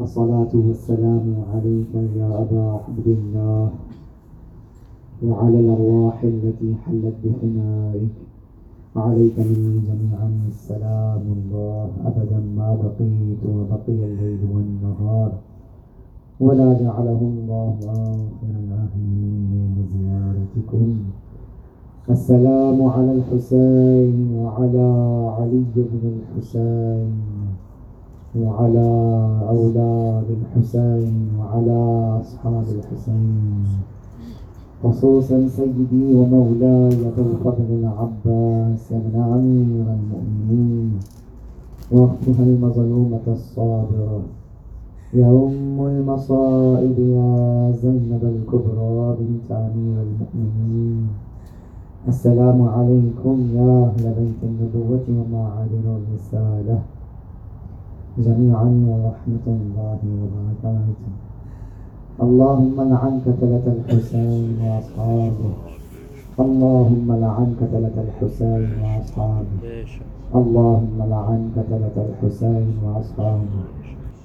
[0.00, 3.70] الصلاة والسلام عليك يا أبا عبد الله
[5.24, 8.14] وعلى الأرواح التي حلت بحمائك
[8.96, 15.32] عليك مني جميعا السلام الله أبدا ما بقيت وبقي الليل والنهار
[16.40, 20.96] ولا جعله الله آخر العهد مني لزيارتكم
[22.08, 24.88] السلام على الحسين وعلى
[25.38, 27.12] علي بن الحسين
[28.32, 28.88] وعلى
[29.48, 31.80] أولاد الحسين وعلى
[32.20, 33.64] أصحاب الحسين.
[34.84, 40.90] خصوصا سيدي ومولاي ابو الفضل العباس ابن امير المؤمنين
[41.92, 44.22] واختها المظلومه الصابره
[45.14, 51.27] يا ام المصائب يا زينب الكبرى بنت امير المؤمنين.
[52.08, 56.78] السلام علیکم عليكم يا اهل بيت النبوه ومعادن الرساله
[58.18, 61.12] جميعا ورحمه الله وبركاته.
[62.24, 65.52] اللهم لعن كتلة الحسين وأصحابه.
[66.44, 69.64] اللهم لعن كتلة الحسين وأصحابه.
[70.40, 73.64] اللهم لعن كتلة الحسين وأصحابه.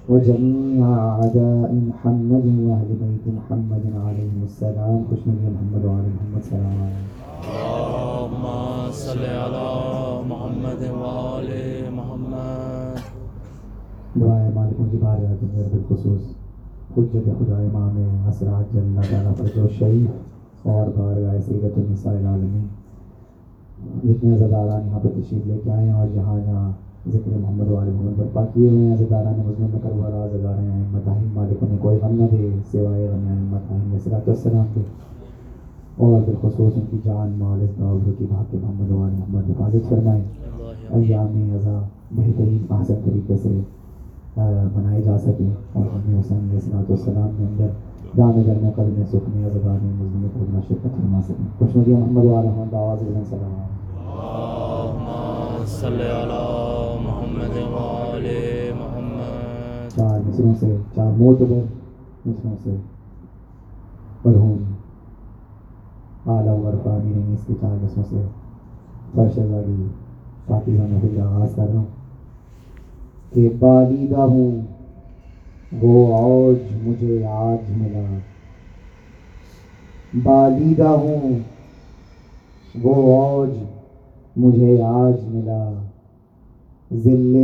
[0.10, 5.00] وجميع أعداء محمد وأهل بيت محمد عليهم السلام.
[5.10, 8.44] خوش محمد وعلى محمد سلام عليكم اللهم
[8.94, 9.70] صل على
[10.28, 11.50] محمد وآل
[11.94, 13.00] محمد.
[14.22, 15.26] دعائے مالکوں کی بارے
[15.72, 16.22] بالخصوص،
[16.98, 22.68] حجت خدا امام حسرات جل تعالیٰ پر جو شریف اور بارگاہ سیرت النساء العالمین،
[24.04, 26.72] جتنے عزداران یہاں پر تشریف لے کے آئے ہیں اور جہاں جہاں
[27.14, 30.84] ذکر محمد وال محمد برپا کیے ہوئے ہیں عزداران مسلم میں کروا رہا عزدار ہیں
[30.92, 34.82] متاہم مالکوں نے کوئی غم نہ دے سوائے غم احمد متاہم صلاحت السلام کے۔
[35.98, 40.22] اور بالخصوص ان کی جان مال اس کی بھاگ کے محمد وال محمد حفاظت فرمائے
[40.90, 41.80] ایام ازا
[42.12, 43.50] بہترین احسن طریقے سے
[44.76, 47.68] منائے جا سکیں اور ہمیں حسین علیہ السلام والسلام کے اندر
[48.18, 51.76] دان در میں قلب میں سکھ میں زبان میں مزمین خدمہ شرکت فرما سکیں خوش
[51.76, 53.62] ندی محمد والا محمد آواز بلند سلام۔
[55.66, 56.42] صلی علی
[57.04, 58.28] محمد وآل
[58.80, 61.64] محمد۔ چار مصروں سے چار معتبر
[62.26, 62.76] مصروں سے۔
[64.26, 64.73] مرحوم
[66.28, 68.22] اعلیٰ ورفا میرے اس کے چار مصروں سے
[69.16, 69.88] فرش زاگی
[70.48, 71.86] پاکیزہ میں خود آغاز کر رہا ہوں
[73.34, 74.62] کہ بالیدہ ہوں،
[75.82, 78.18] وہ آج مجھے آج ملا۔
[80.24, 81.40] بالیدہ ہوں،
[82.84, 83.64] وہ آج
[84.36, 85.88] مجھے آج ملا۔
[86.94, 87.36] ذل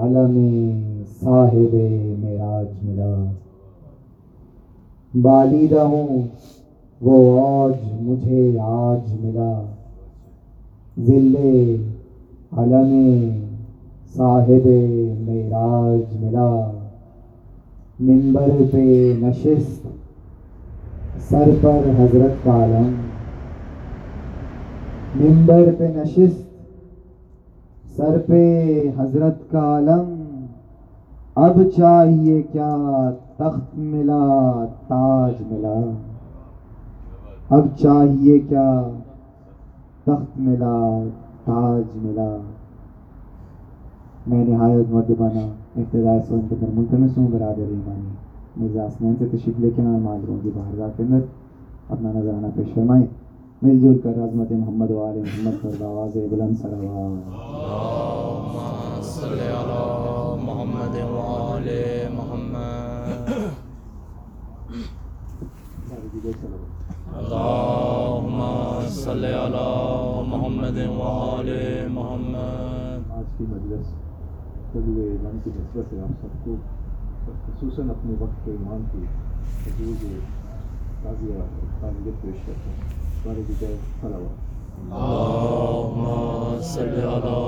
[0.00, 0.36] علم
[1.20, 1.74] صاحب
[2.18, 3.32] معراج ملا۔
[5.14, 6.28] بالیدہ ہوں
[7.00, 9.62] وہ آج مجھے آج ملا
[10.98, 11.36] ذل
[12.56, 12.92] علم
[14.16, 14.66] صاحب
[15.20, 16.70] معراج ملا۔
[18.00, 19.86] ممبر پہ نشست،
[21.30, 22.94] سر پر حضرت کا علم
[25.20, 26.42] ممبر پہ نشست،
[27.96, 30.46] سر پہ حضرت کا علم
[31.34, 35.80] اب چاہیے کیا تخت ملا، تاج ملا۔
[37.50, 38.90] اب چاہیے کیا؟
[40.04, 41.02] تخت ملا
[41.44, 42.36] تاج ملا۔
[44.26, 45.46] میں نہایت مدبانہ
[45.76, 48.14] ابتدائی سن کے در ملتمس ہوں برادر ایمانی۔
[48.56, 51.20] مرزا اسنین سے تشریف لے کے آئے مادروں کی باہر کے اندر
[51.88, 53.06] اپنا نظرانہ پیش فرمائیں۔
[53.62, 59.82] مل جل کر عظمت محمد و آل محمد پر آواز بلند سلوات۔ اللهم صل على
[66.22, 66.75] محمد
[67.16, 69.68] وآل محمد اللهم صل على
[70.26, 71.50] محمد وآل
[71.90, 73.86] محمد۔ آج کی مجلس
[74.72, 76.54] طلوع علم کی نسبت سے آپ سب کو
[77.46, 78.98] خصوصاً اپنے وقت کے ایمان کی
[79.66, 80.20] حضور
[81.80, 82.80] قابلیت پیش کرتے ہیں۔
[83.26, 84.46] بارے دیگر صلوات
[84.80, 86.04] اللهم
[86.62, 87.38] صل على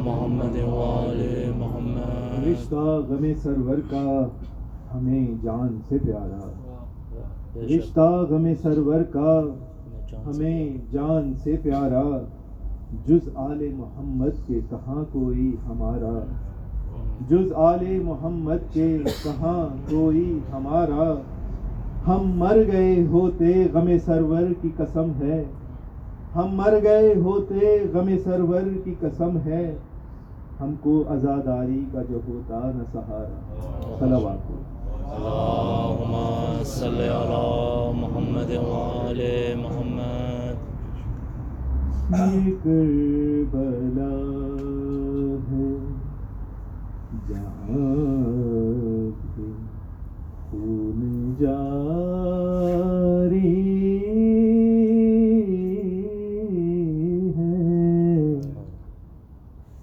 [0.00, 4.26] محمد وآل محمد۔ رشتہ غم سرور کا
[4.94, 6.59] ہمیں جان سے پیارا۔
[7.56, 9.42] رشتہ غم سرور کا
[10.26, 12.24] ہمیں جان سے پیارا۔
[13.06, 16.24] جز آل محمد کے کہاں کوئی ہمارا؟
[17.28, 21.14] جز آل محمد کے کہاں کوئی ہمارا؟
[22.06, 25.44] ہم مر گئے ہوتے غم سرور کی قسم ہے۔
[26.36, 29.74] ہم مر گئے ہوتے غم سرور کی قسم ہے۔
[30.60, 33.54] ہم کو ازاداری کا جو ہوتا نہ سہارا۔
[33.98, 34.52] صلوات
[35.10, 36.12] اللهم
[36.64, 37.46] صل على
[38.00, 39.20] محمد وآل
[39.62, 40.56] محمد.
[42.10, 44.14] یہ کربلا
[45.50, 45.72] ہے
[47.28, 47.90] جہاں
[50.50, 51.70] خون جاری
[57.36, 58.40] ہے۔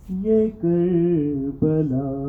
[0.09, 2.26] یہ کربلا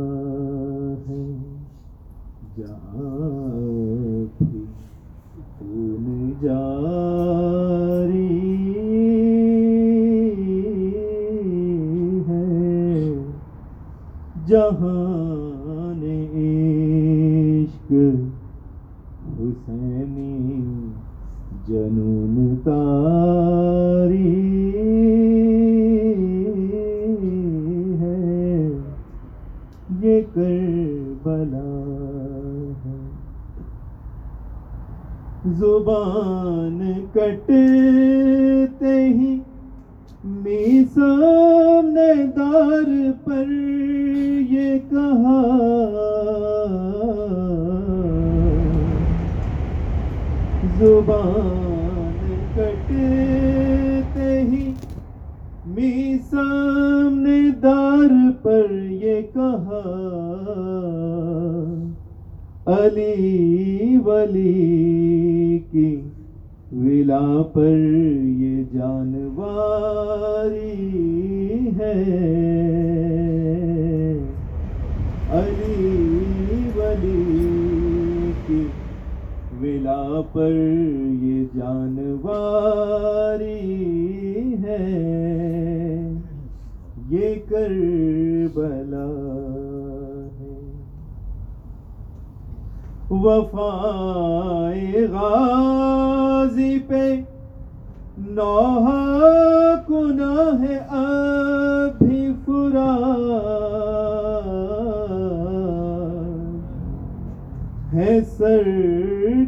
[107.98, 108.62] ہے سر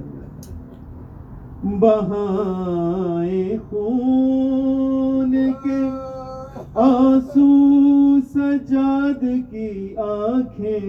[1.63, 5.89] بہائے خون کے
[6.75, 7.74] آنسو
[8.55, 10.79] سجاد کی آنکھیں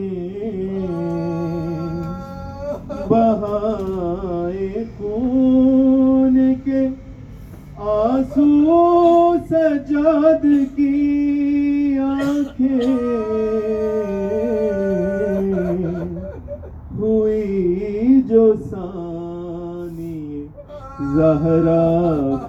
[3.08, 6.86] بہائے خون کے
[7.94, 10.44] آنسو سجاد
[10.76, 12.80] کی آنکھیں
[16.98, 20.46] ہوئی جو سانی
[21.14, 21.84] زہرا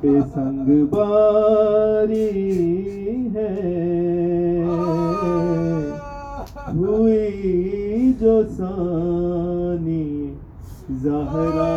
[0.02, 2.30] پہ سنگ باری
[3.36, 4.57] ہے۔
[6.78, 10.06] ہوئی جو سانی
[11.04, 11.74] زہرا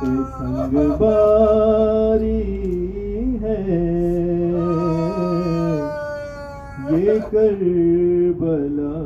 [0.00, 2.42] پہ سنگ باری
[3.42, 3.62] ہے۔
[6.96, 8.98] یہ کربلا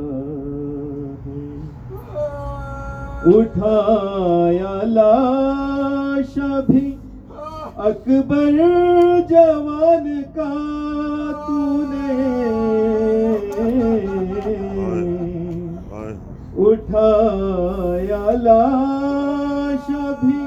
[3.35, 6.39] اٹھایا لاش
[6.69, 6.87] بھی
[7.89, 8.59] اکبر
[9.29, 10.53] جوان کا
[16.97, 19.87] اٹھایا لاش
[20.21, 20.39] بھی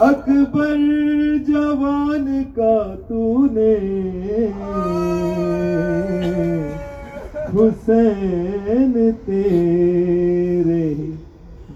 [0.00, 0.76] اکبر
[1.48, 3.74] جوان کا تو نے
[7.54, 8.94] حسین
[9.26, 10.82] تیرے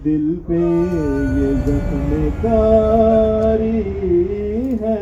[0.04, 0.62] دل پہ
[1.34, 3.82] یہ زخم کاری
[4.80, 5.00] ہے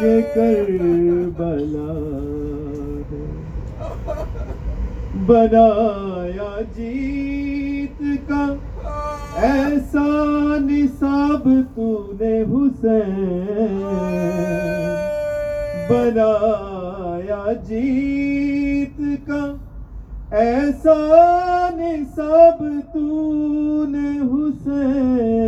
[0.00, 1.13] یہ کربلا
[5.26, 8.44] بنایا جیت کا
[9.42, 10.06] ایسا
[10.60, 13.82] نصاب تو نے حسین
[15.88, 19.44] بنایا جیت کا
[20.36, 20.98] ایسا
[21.74, 22.62] نصاب
[22.92, 25.42] تو نے حسین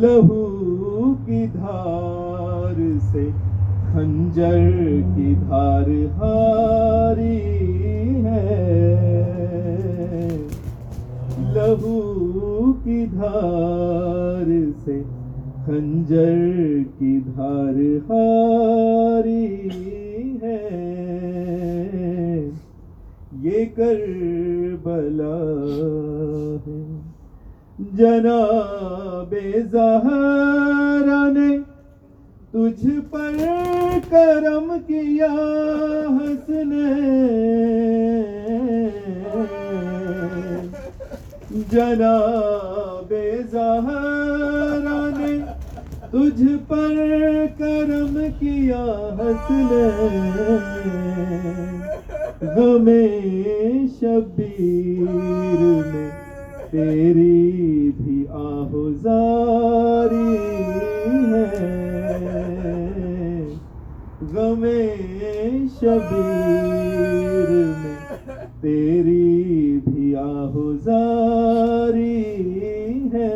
[0.00, 2.80] لہو کی دھار
[3.12, 3.28] سے
[3.98, 4.70] خنجر
[5.16, 7.40] کی دھار ہاری
[8.24, 8.96] ہے۔
[11.38, 14.50] لہو کی دھار
[14.84, 15.02] سے
[15.66, 16.38] خنجر
[16.98, 19.68] کی دھار ہاری
[20.42, 20.68] ہے۔
[23.42, 25.36] یہ کربلا
[26.66, 27.00] ہے۔
[27.96, 29.34] جناب
[29.72, 31.67] زہرا نے
[32.52, 33.36] تجھ پر
[34.10, 35.26] کرم کیا
[36.14, 36.70] حسن
[41.72, 43.12] جناب
[43.52, 45.36] زہرا نے
[46.10, 46.94] تجھ پر
[47.58, 48.84] کرم کیا
[49.18, 49.74] حسن
[52.56, 52.88] غم
[54.00, 55.12] شبیر
[55.86, 56.27] میں
[56.70, 60.36] تیری بھی آہزاری
[61.32, 61.46] ہے
[64.32, 64.64] غم
[65.80, 67.96] شبیر میں
[68.60, 72.22] تیری بھی آہزاری
[73.12, 73.34] ہے۔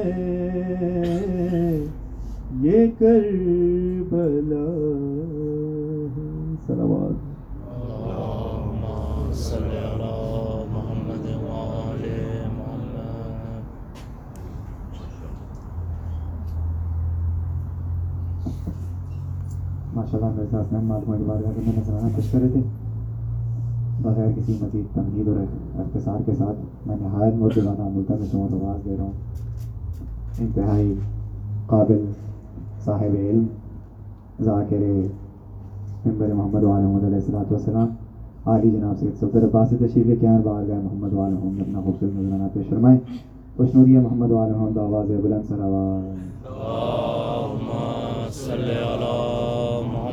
[2.62, 4.66] یہ کربلا
[6.16, 6.30] ہے۔
[6.66, 7.16] صلوات
[20.22, 22.60] اللہ میرے ساتھ میں مالک کی بارگاہ میں نظرانہ پیش کر رہے تھے۔
[24.02, 25.36] بغیر کسی مزید تنقید اور
[25.80, 29.12] اختصار کے ساتھ میں نہایت موجودانہ ملتا میں شما آواز دے رہا ہوں۔
[30.38, 30.94] انتہائی
[31.66, 32.04] قابل
[32.84, 33.44] صاحب علم،
[34.42, 34.78] ذاکر
[36.06, 37.88] ممبر محمد وعلیہ محمد علیہ السلاۃ والسلام۔
[38.46, 42.12] عالی جناب سید صدر عباس تشریف لے کے آئے بارگاہ محمد وعلیہ محمد اپنا خوبصورت
[42.16, 42.98] نظرانہ پیش فرمائیں۔
[43.56, 46.04] خوشنودیہ محمد وعلیہ محمد، آواز بلند سر آواز۔
[46.46, 47.68] اللهم
[48.30, 49.32] صل على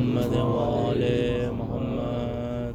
[0.00, 1.02] محمد وآل
[1.58, 2.74] محمد۔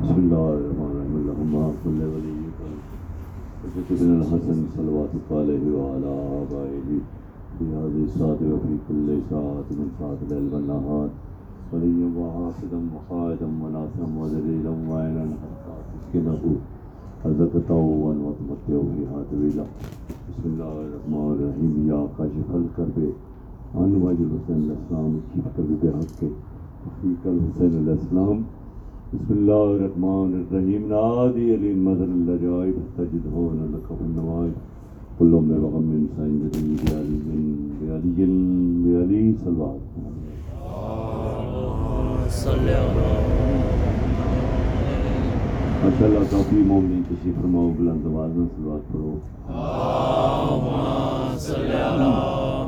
[0.00, 2.58] بسم الله الرحمن الرحيم اللهم صل وليك
[3.62, 6.88] وسيدنا الحسن صلواتك عليه وعلى آبائه
[7.58, 11.08] في هذه الساعة وفي كل ساعة من ساعة الليل والنهار
[11.72, 16.44] وليا وحافظا وقائدا وناصرا ودليلا وعينا حتى تسكنه
[17.24, 17.74] رزقته
[18.24, 19.66] وتمتعه فيها طويلا
[20.28, 22.96] بسم الله الرحمن الرحيم يا كاشف الكرب
[23.76, 26.20] عن وجه الحسين الاسلام كيف كرب بحق
[26.84, 28.38] وفيك الحسين الاسلام
[29.12, 34.56] بسم الله الرحمن الرحيم نادي للمدر العجائب تجدهون لك في النوائب۔
[35.18, 36.42] كل من وغم من سعيد
[36.82, 37.16] بعلي
[37.80, 38.24] بعلي
[38.84, 39.80] بعلي صلوات۔
[42.30, 43.49] صل على ما
[45.80, 49.12] شاء الله توفيق مومنين تشريف فرماو بلند آواز میں صلوات پڑھو
[49.50, 50.74] اللهم
[51.44, 52.08] صل على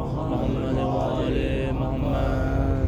[0.02, 1.36] محمد وآل
[1.80, 2.86] محمد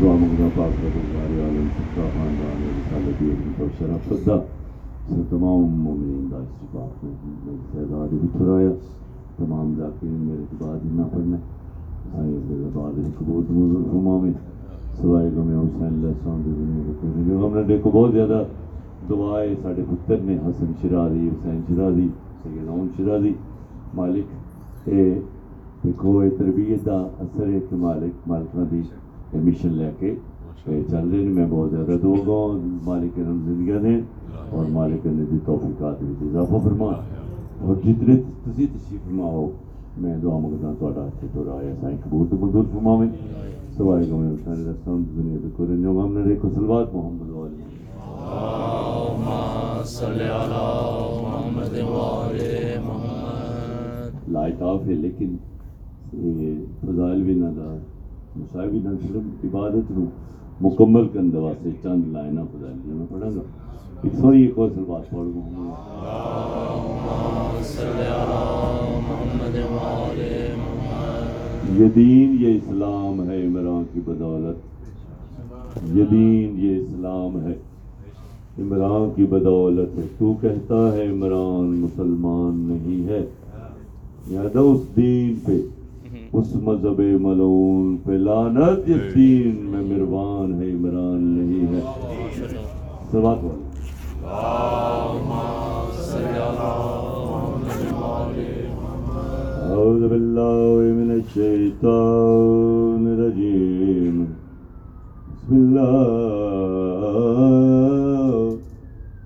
[0.00, 4.36] دعا مغنا پاک رب الباری عالم سکتا خاندان رسالت دین تو شرف صدا
[5.08, 8.70] سے تمام مومنین دا استفاق میں سیداد بھی تھرایا
[9.38, 11.38] تمام ذاکرین میرے کے بعد نہ پڑھنا
[12.18, 14.36] آئے اس کے بعد قبول موضوع فرما میں
[15.00, 18.44] سوائے گم حسین اللہ السلام دی دنیا کو کوئی نہیں ہم نے دیکھو بہت زیادہ
[19.08, 22.08] دعائیں ساڑھے پتر نے حسن شرازی حسین شرازی
[22.42, 23.32] سید اون شرازی
[23.94, 25.02] مالک اے
[25.84, 28.80] دیکھو اے تربیت دا اثر ہے کہ مالک مالک دی
[29.44, 30.14] مشن لے کے
[30.66, 32.40] اے چل رہے ہیں۔ میں بہت زیادہ دعا گا
[32.84, 34.00] مالک نے زندگی دیں
[34.50, 36.90] اور مالک نے دی توفیقات بھی اضافہ فرما۔
[37.60, 39.48] اور جتنے تسی تشریف فرما ہو
[40.00, 43.08] میں دعا مگتا تو ہاتھ تو رایا سائیں قبول تو منظور فرما میں
[43.76, 44.04] سوائے
[44.44, 47.75] سارے رسام دنیا کریں جو ہم نے دیکھو سلوات محمد والے
[54.28, 55.36] لائتاف ہے لیکن
[56.80, 57.76] فضائل بھی نہ دا
[58.36, 60.04] مسائل بھی نہ صرف عبادت نو
[60.60, 63.40] مکمل کرنے واسطے چند لائنہ فضائل دیا میں پڑھا گا۔
[64.02, 65.42] ایک سوری ایک اور سلوات پڑھ گا
[71.78, 77.54] یہ دین یہ اسلام ہے عمران کی بدولت۔ یہ دین یہ اسلام ہے۔
[78.58, 83.24] عمران کی بدولت ہے تو کہتا ہے عمران مسلمان نہیں ہے۔
[84.30, 85.60] یاد اس دین پہ؟
[86.32, 91.80] اس مذہب ملعون پہ۔ لعنت جس دین میں مروان ہے عمران نہیں ہے۔
[93.10, 93.38] سلوات
[99.70, 104.24] أعوذ بالله من الشيطان الرجيم
[105.28, 106.86] بسم الله الرحمن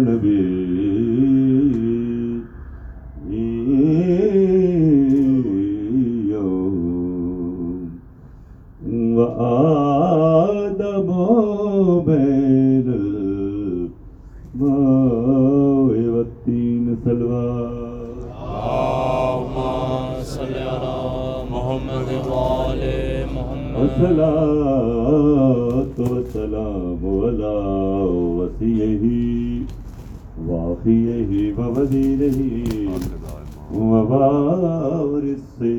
[23.97, 27.55] محمد الصلاة والسلام على
[28.37, 29.05] وسيعه
[35.01, 35.71] اور اس سے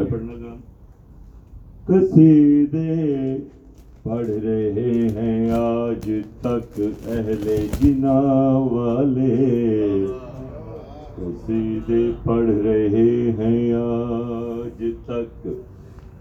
[0.00, 0.54] ربائی پڑھنے لگا
[1.86, 3.36] قصیدے
[4.02, 10.06] پڑھ رہے ہیں آج تک اہل جنا والے۔
[11.16, 15.48] قصیدے پڑھ رہے ہیں آج تک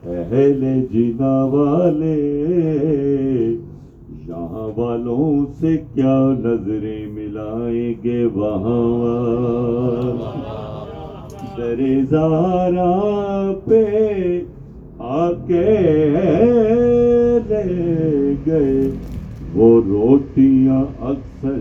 [0.04, 2.16] اہل جنا والے۔
[4.28, 10.69] یہاں والوں سے کیا نظریں ملائیں گے وہاں؟
[11.60, 13.84] در زارا پہ
[15.00, 15.64] آ کے
[17.50, 18.92] لے گئے۔
[19.54, 21.58] وہ روٹیاں اکثر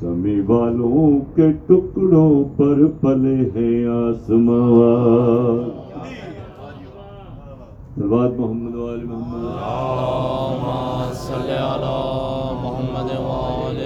[0.00, 5.70] زمیں والوں کے ٹکڑوں پر پلے ہیں آسمان۔
[7.94, 9.44] سلوات محمد وال محمد۔
[12.62, 13.76] محمد وآل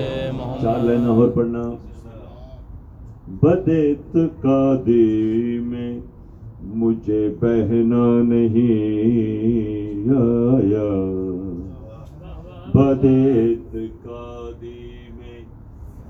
[0.62, 1.89] چار محمد۔ لائن اور پڑھنا۔
[3.30, 6.00] بدیت قادی میں
[6.62, 10.88] مجھے بہنا نہیں آیا۔
[12.74, 13.72] بدیت
[14.04, 15.44] قادی میں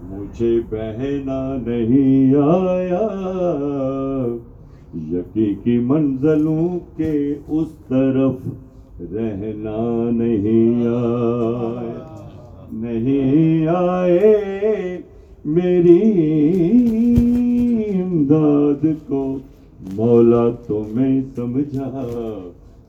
[0.03, 3.07] مجھے بہنا نہیں آیا۔
[5.11, 8.35] یقین کی منزلوں کے اس طرف
[9.01, 12.29] رہنا نہیں آیا۔
[12.73, 14.41] نہیں آئے۔
[15.45, 16.01] میری
[18.01, 19.39] امداد کو
[19.95, 21.91] مولا تمہیں سمجھا،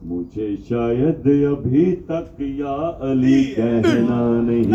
[0.02, 4.66] مجھے شاید ابھی تک یا علی کہنا نہیں۔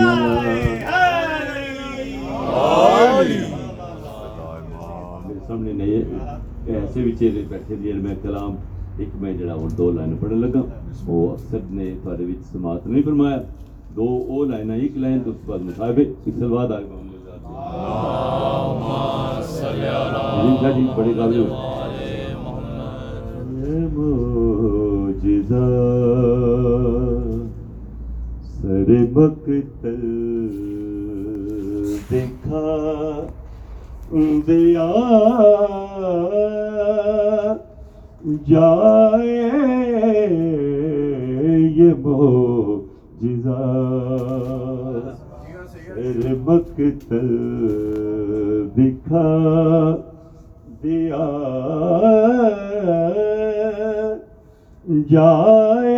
[5.27, 6.03] میرے سامنے نئے
[6.67, 8.55] ایسے بھی چہرے بیٹھے جن میں کلام،
[8.97, 10.61] ایک میں جڑا ہوں دو لائن پڑھنے لگا۔
[11.05, 13.41] وہ اکثر نے تھوڑے سماعت نہیں فرمایا۔
[13.95, 17.06] دو او لائن ایک لائن تو اس کے بعد مصاحبے، ایک سلوات آئے۔ محمد
[20.37, 21.43] جی جی بڑے قابل
[28.51, 30.01] سر مقتل
[32.11, 32.65] دکھا
[34.47, 34.87] دیا
[38.47, 39.35] جائے
[41.77, 43.61] یہ معجزہ
[46.07, 47.27] سر مقتل
[48.77, 49.95] دکھا
[50.83, 51.25] دیا۔
[55.09, 55.97] جائے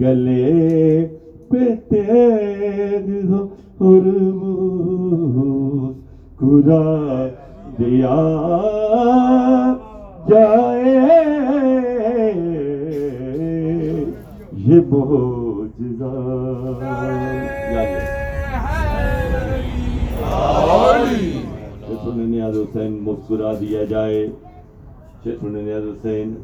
[0.00, 1.06] گلے
[1.48, 4.06] پہ تیر ہو اور
[7.78, 8.16] دیا۔
[10.28, 10.98] جائے
[14.56, 15.37] یہ معجزہ
[22.48, 24.28] نیاز حسین مسکرا دیا جائے۔
[25.24, 26.34] سننے نیاز حسین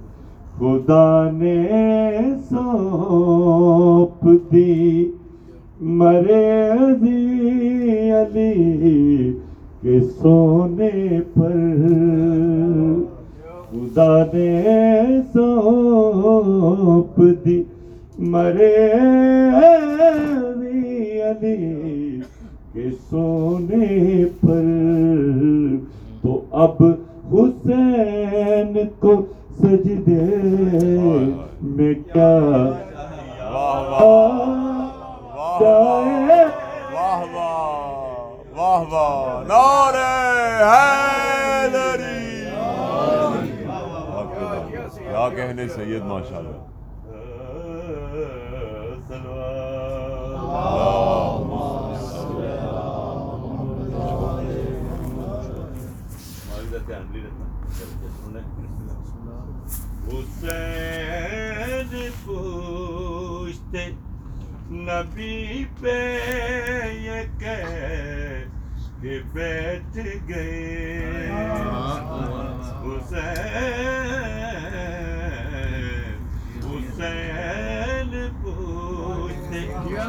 [0.59, 1.69] خدا نے
[2.51, 5.11] سونپ دی۔
[5.81, 7.25] مرضی
[8.11, 9.33] علی
[9.83, 10.91] کے سونے
[11.35, 11.53] پر۔
[13.71, 14.63] خدا نے
[15.33, 17.63] سونپ دی۔
[18.19, 18.69] مرضی
[21.21, 22.21] علی
[22.73, 24.14] کے سونے
[26.55, 26.83] اب
[27.31, 29.15] حسین کو
[29.55, 30.25] سجدے
[31.69, 32.29] میں کیا
[35.61, 36.45] جائے
[36.93, 37.73] واہ واہ
[38.55, 39.99] واہ واہ
[40.63, 42.21] حیدری
[44.99, 46.74] کیا کہنے سید ماشاءاللہ
[65.15, 65.93] نبی پہ
[67.01, 68.45] یہ کہہ
[69.01, 69.99] کے بیٹھ
[70.29, 71.29] گئے
[72.81, 73.31] حسین
[76.65, 78.11] حسین
[78.43, 80.01] پوچھتے تھے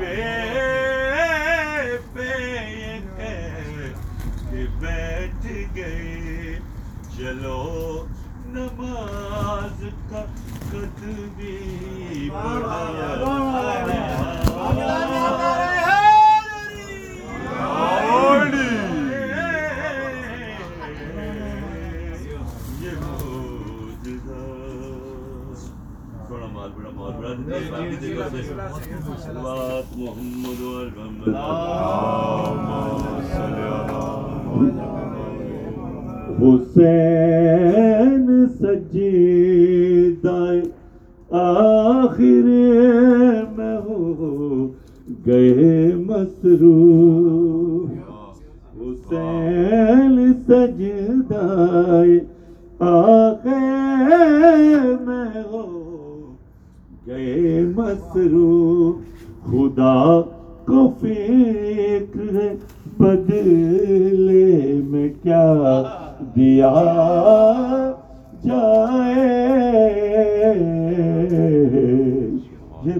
[0.00, 0.16] بے
[2.14, 2.28] پہ
[2.72, 2.98] یہ
[4.50, 6.58] کہ بیٹھ گئے،
[7.16, 7.62] چلو
[8.48, 10.24] نماز کا
[10.70, 11.04] قد
[29.08, 30.60] محمد
[36.38, 40.40] حسین سجدہ
[41.32, 42.48] آخر
[43.56, 44.68] میں ہو
[45.26, 47.88] گئے مسرور
[48.76, 51.46] حسین سجدہ
[52.86, 53.64] آخر
[55.00, 55.64] میں ہو
[57.06, 57.45] گئے
[57.76, 58.92] مسرور
[59.44, 60.20] خدا
[60.66, 62.38] کو فکر
[62.98, 64.52] بدلے
[64.90, 65.42] میں کیا
[66.36, 66.72] دیا
[68.44, 69.24] جائے؟
[72.86, 72.98] یہ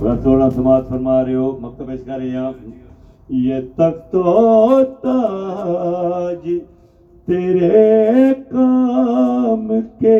[0.00, 2.52] بڑا تھوڑا سماعت فرما رہے ہو مکتب رہے ہیں
[3.30, 4.22] یہ تک تو
[5.02, 6.48] تاج
[7.28, 9.68] تیرے کام
[10.00, 10.18] کے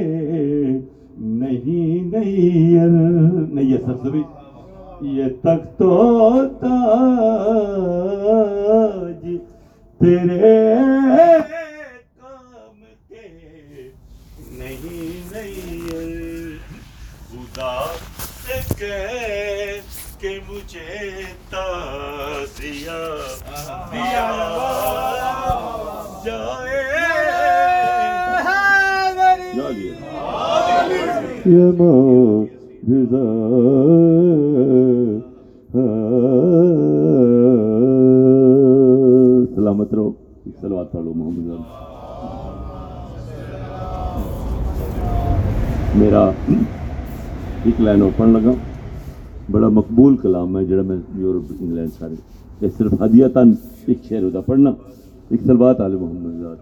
[1.18, 4.18] نہیں نہیں نہیں، یہ سب سے
[5.08, 5.94] یہ تک تو
[6.60, 6.72] تاج
[10.00, 10.54] تیرے
[12.16, 13.26] کام کے
[14.58, 16.56] نہیں نہیں
[17.30, 17.74] خدا
[18.46, 19.69] سے کہہ
[20.20, 22.98] کہ مجھے تازیہ
[23.92, 24.26] دیا
[26.24, 26.82] جائے۔
[31.46, 33.24] یہ معجزہ
[39.54, 40.10] سلامت رہو۔
[40.60, 41.46] سلوات پڑھو محمد
[45.94, 46.24] میرا
[47.64, 48.52] ایک لائن اور پڑھن لگا۔
[49.50, 52.14] بڑا مقبول کلام ہے جڑا میں یورپ، انگلینڈ سارے،
[52.60, 53.52] یہ صرف ہدیتاً
[53.86, 54.70] ایک شعر ہوتا، پڑھنا۔
[55.30, 56.58] ایک سلوات آل محمد ذات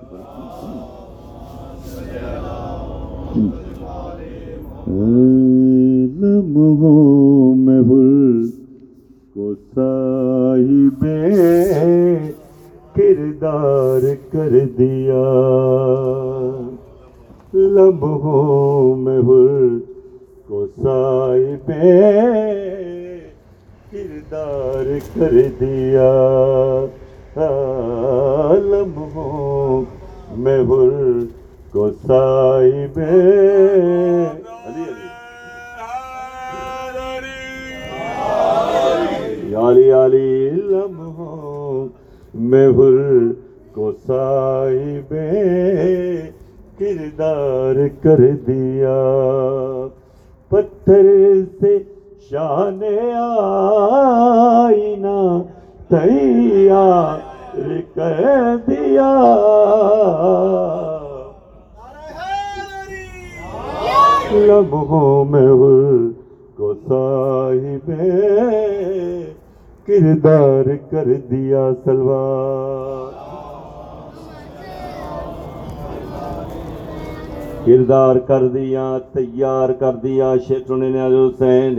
[78.29, 81.79] کر دیا تیار کر دیا شیخ نے حسین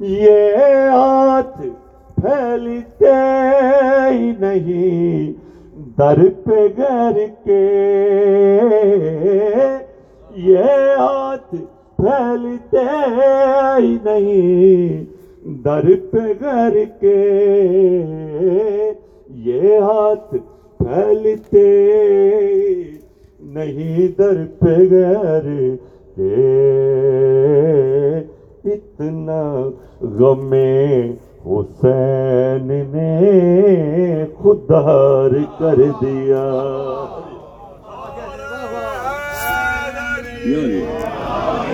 [0.00, 0.56] یہ
[0.90, 1.60] ہاتھ
[2.16, 3.14] پھیلتے
[4.10, 5.32] ہی نہیں
[5.98, 6.28] در
[23.54, 25.46] نہیں در پہ گھر
[26.16, 26.34] کے۔
[28.64, 30.52] اتنا غم
[31.46, 36.46] حسین نے خدار کر دیا۔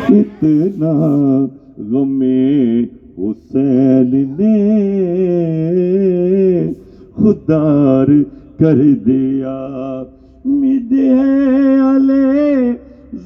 [0.09, 0.95] اتنا
[1.79, 2.23] غم
[3.19, 4.57] حسین نے
[7.17, 8.07] خدار
[8.59, 9.57] کر دیا۔
[10.59, 12.73] امید ہے علی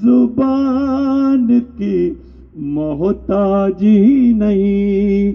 [0.02, 2.10] زبان کی
[2.56, 5.32] محتاجی نہیں۔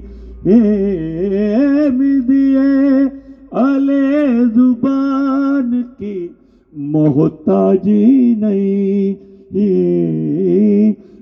[1.88, 3.04] امید ہے
[3.52, 6.28] علی زبان کی
[6.74, 9.14] محتاجی نہیں۔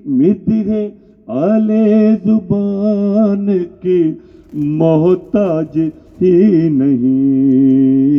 [0.06, 0.90] امید ہے
[1.26, 4.12] علی زبان کی
[4.54, 5.78] محتاج
[6.22, 8.15] ہی نہیں۔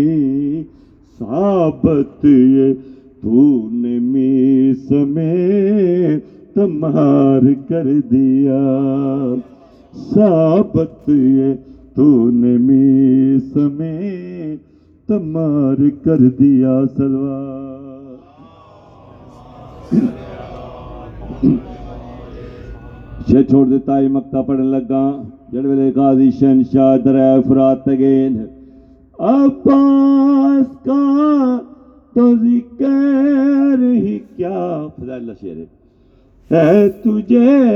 [1.19, 2.73] ثابت یہ
[3.21, 6.19] تو نے میس میں
[6.53, 8.59] تمہار کر دیا۔
[10.13, 11.53] ثابت یہ
[11.95, 14.55] تو نے میس میں
[15.07, 18.15] تمہار کر دیا سلوار۔
[23.31, 28.37] شے چھوڑ دیتا ہی مکتا پڑھنے لگا۔ جڑ ویلے قاضی شہنشاہ دریا فرات تگین
[29.19, 31.59] عباس کا
[32.13, 37.71] تو ذکر ہی کیا؟ فضا اللہ شیر ہے۔ تجھے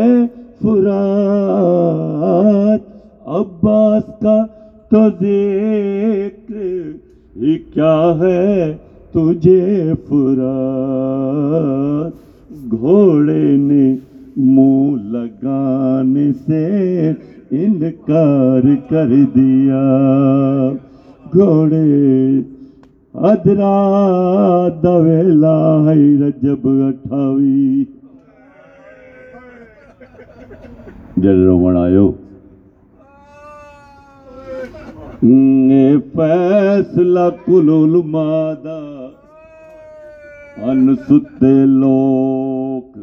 [0.62, 2.80] فرات،
[3.28, 4.46] عباس کا
[4.90, 6.82] تو ذکر
[7.36, 8.78] ہی کیا ہے؟
[9.12, 12.12] تجھے فرات،
[12.72, 13.96] گھوڑے نے
[14.38, 17.12] منہ لگانے سے
[17.52, 19.90] انکار کر دیا۔
[21.34, 21.86] گھوڑے
[23.14, 23.76] ادرا
[24.84, 27.84] دویلا ہے رجب اٹھاوی۔
[31.18, 32.12] جل رومن آیو
[36.14, 38.80] فیصلہ کل علماء دا
[40.64, 40.96] ان
[41.80, 42.98] لوک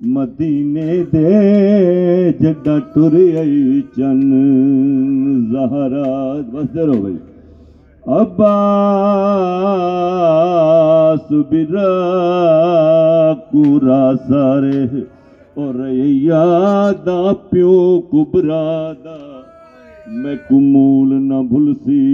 [0.00, 4.20] مدینے دے جڑا ٹر آئی چن۔
[5.52, 6.06] زہرا،
[6.52, 7.16] بس ہو گئی۔
[8.08, 8.48] عباس
[11.50, 12.38] بن راکورا
[14.28, 14.82] سارے
[15.54, 17.74] اور یادا پیو
[18.12, 18.68] کبرا
[19.04, 19.18] دا
[20.22, 22.06] میں کمول نہ بھلسی،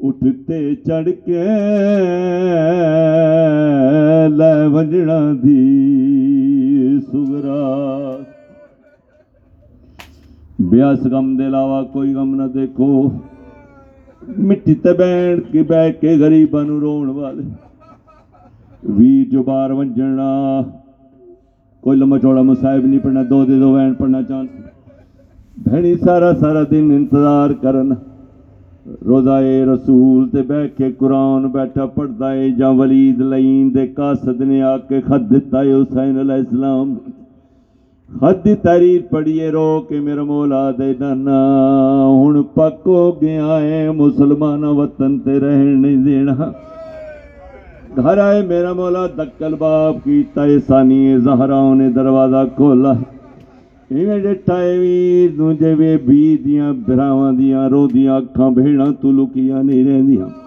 [0.00, 1.44] اٹھتے چڑھ کے
[4.38, 5.64] لے وجنا دی
[7.12, 7.62] سگرا۔
[10.70, 12.92] بیاس غم دے علاوہ کوئی غم نہ دیکھو۔
[14.36, 17.42] مٹی تے بین کے بہ کے غریباں نو رون والے۔
[18.96, 20.28] وی جو بار ونجنا
[21.82, 24.50] کوئی لمبا چوڑا مصاحب نہیں پڑھنا، دو دے دو وین پڑھنا چانس
[25.64, 27.94] بھینی سارا سارا دن انتظار کرنا
[29.08, 29.38] روزہ
[29.72, 34.76] رسول تے بہ کے قرآن بیٹھا پڑھدا اے جا ولید لعین دے قاصد نے آ
[34.88, 36.94] کے خط دتا اے، حسین علیہ السلام۔
[39.51, 41.37] ਰੋ ਕੇ ਮੇਰਾ ਮੌਲਾ ਦੇ ਦਾਨਾ
[42.07, 46.51] ਹੁਣ ਪੱਕ ਹੋ ਗਿਆ ਏ ਮੁਸਲਮਾਨ ਵਤਨ ਤੇ ਰਹਿਣ ਨਹੀਂ ਦੇਣਾ
[47.99, 52.95] ਘਰ ਆਏ ਮੇਰਾ ਮੌਲਾ ਦਕਲ ਬਾਪ ਕੀਤਾ ਏ ਸਾਨੀ ਏ ਜ਼ਹਰਾਓ ਨੇ ਦਰਵਾਜ਼ਾ ਖੋਲਾ
[53.91, 59.63] ਇਵੇਂ ਡਿੱਠਾ ਏ ਵੀਰ ਨੂੰ ਜਿਵੇਂ ਬੀ ਦੀਆਂ ਭਰਾਵਾਂ ਦੀਆਂ ਰੋਦੀਆਂ ਅੱਖਾਂ ਭੇੜਾਂ ਤੂੰ ਲੁਕੀਆਂ
[59.63, 60.46] ਨਹੀਂ ਰਹਿੰਦੀਆਂ ਆਵਾਜ਼ ਆਈ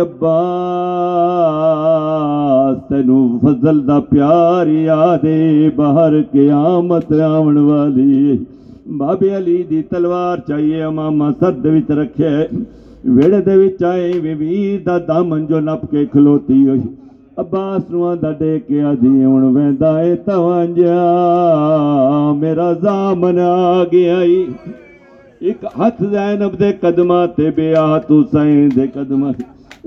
[0.02, 8.38] ਅੱਬਾਸ ਤੈਨੂੰ ਫਜ਼ਲ ਦਾ ਪਿਆਰ ਯਾਦ ਏ ਬਾਹਰ ਕਿਆਮਤ ਆਉਣ ਵਾਲੀ ਏ
[8.88, 12.46] ਬਾਬੇ ਅਲੀ ਦੀ ਤਲਵਾਰ ਚਾਹੀਏ ਮਾਮਾ ਸੱਦ ਵਿੱਚ ਰੱਖਿਆ
[13.06, 16.82] ਵਿਹੜੇ ਦੇ ਵਿੱਚ ਆਏ ਵੀ ਵੀਰ ਦਾ ਦਾਮਨ ਜੋ ਨੱਪ ਕੇ ਖਲੋਤੀ ਹੋਈ
[17.38, 21.04] ਅੱਬਾਸ ਨੂੰ ਆਂਦਾ ਡੇ ਕੇ ਆਦੀ ਹੁਣ ਵੈਂਦਾ ਏ ਤਵੰਜਾ
[22.36, 23.38] ਮੇਰਾ ਜ਼ਾਮਨ
[25.41, 29.29] ایک ہاتھ زینب دے قدمہ تے بے آت حسین دے قدمہ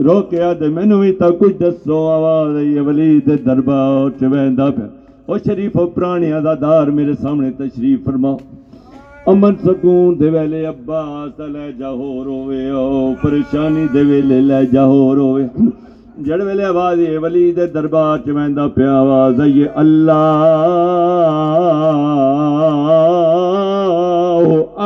[0.06, 4.68] روکیا تے مینوں وی تا کچھ دسو آواز ہے یہ ولی دے دربار اور چویندہ
[4.76, 4.84] پہ
[5.26, 8.36] او شریف و پرانی عزادار میرے سامنے تشریف فرماؤ۔
[9.30, 15.44] امن سکون دے ویلے عباس لے جاہو روے او پریشانی دے ویلے لے جاہو روے
[16.26, 20.38] جڑ ویلے آواز اے ولی دے دربار چویندہ پہ آواز ہے۔ یہ اللہ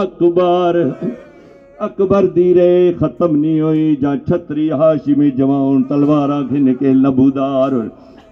[0.01, 0.89] اکبر
[1.79, 7.73] اکبر دی رے ختم نہیں ہوئی جا چھتری ہاشمی جوان تلوارا گھن کے لبودار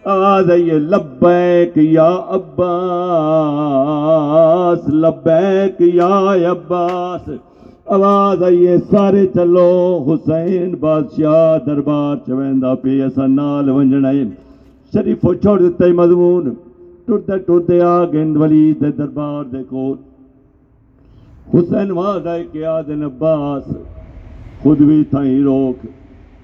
[0.05, 7.31] آدھئی لبیک یا عباس، لبیک یا عباس۔
[7.87, 14.25] آواز آئیے سارے چلو، حسین بادشاہ دربار چویندہ پی ایسا نال ونجنائے
[14.93, 16.55] شریفو چھوڑ دیتے مضمون۔
[17.07, 19.95] ٹردے ٹردے آگین اندولی دے دربار دے کو
[21.47, 23.65] حسین واد وعدہ کہ آدن عباس
[24.63, 25.87] خود بھی تھائیں روک،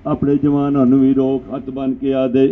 [0.05, 2.47] اپنے جوانوں بھی روک حت بن کے آدھے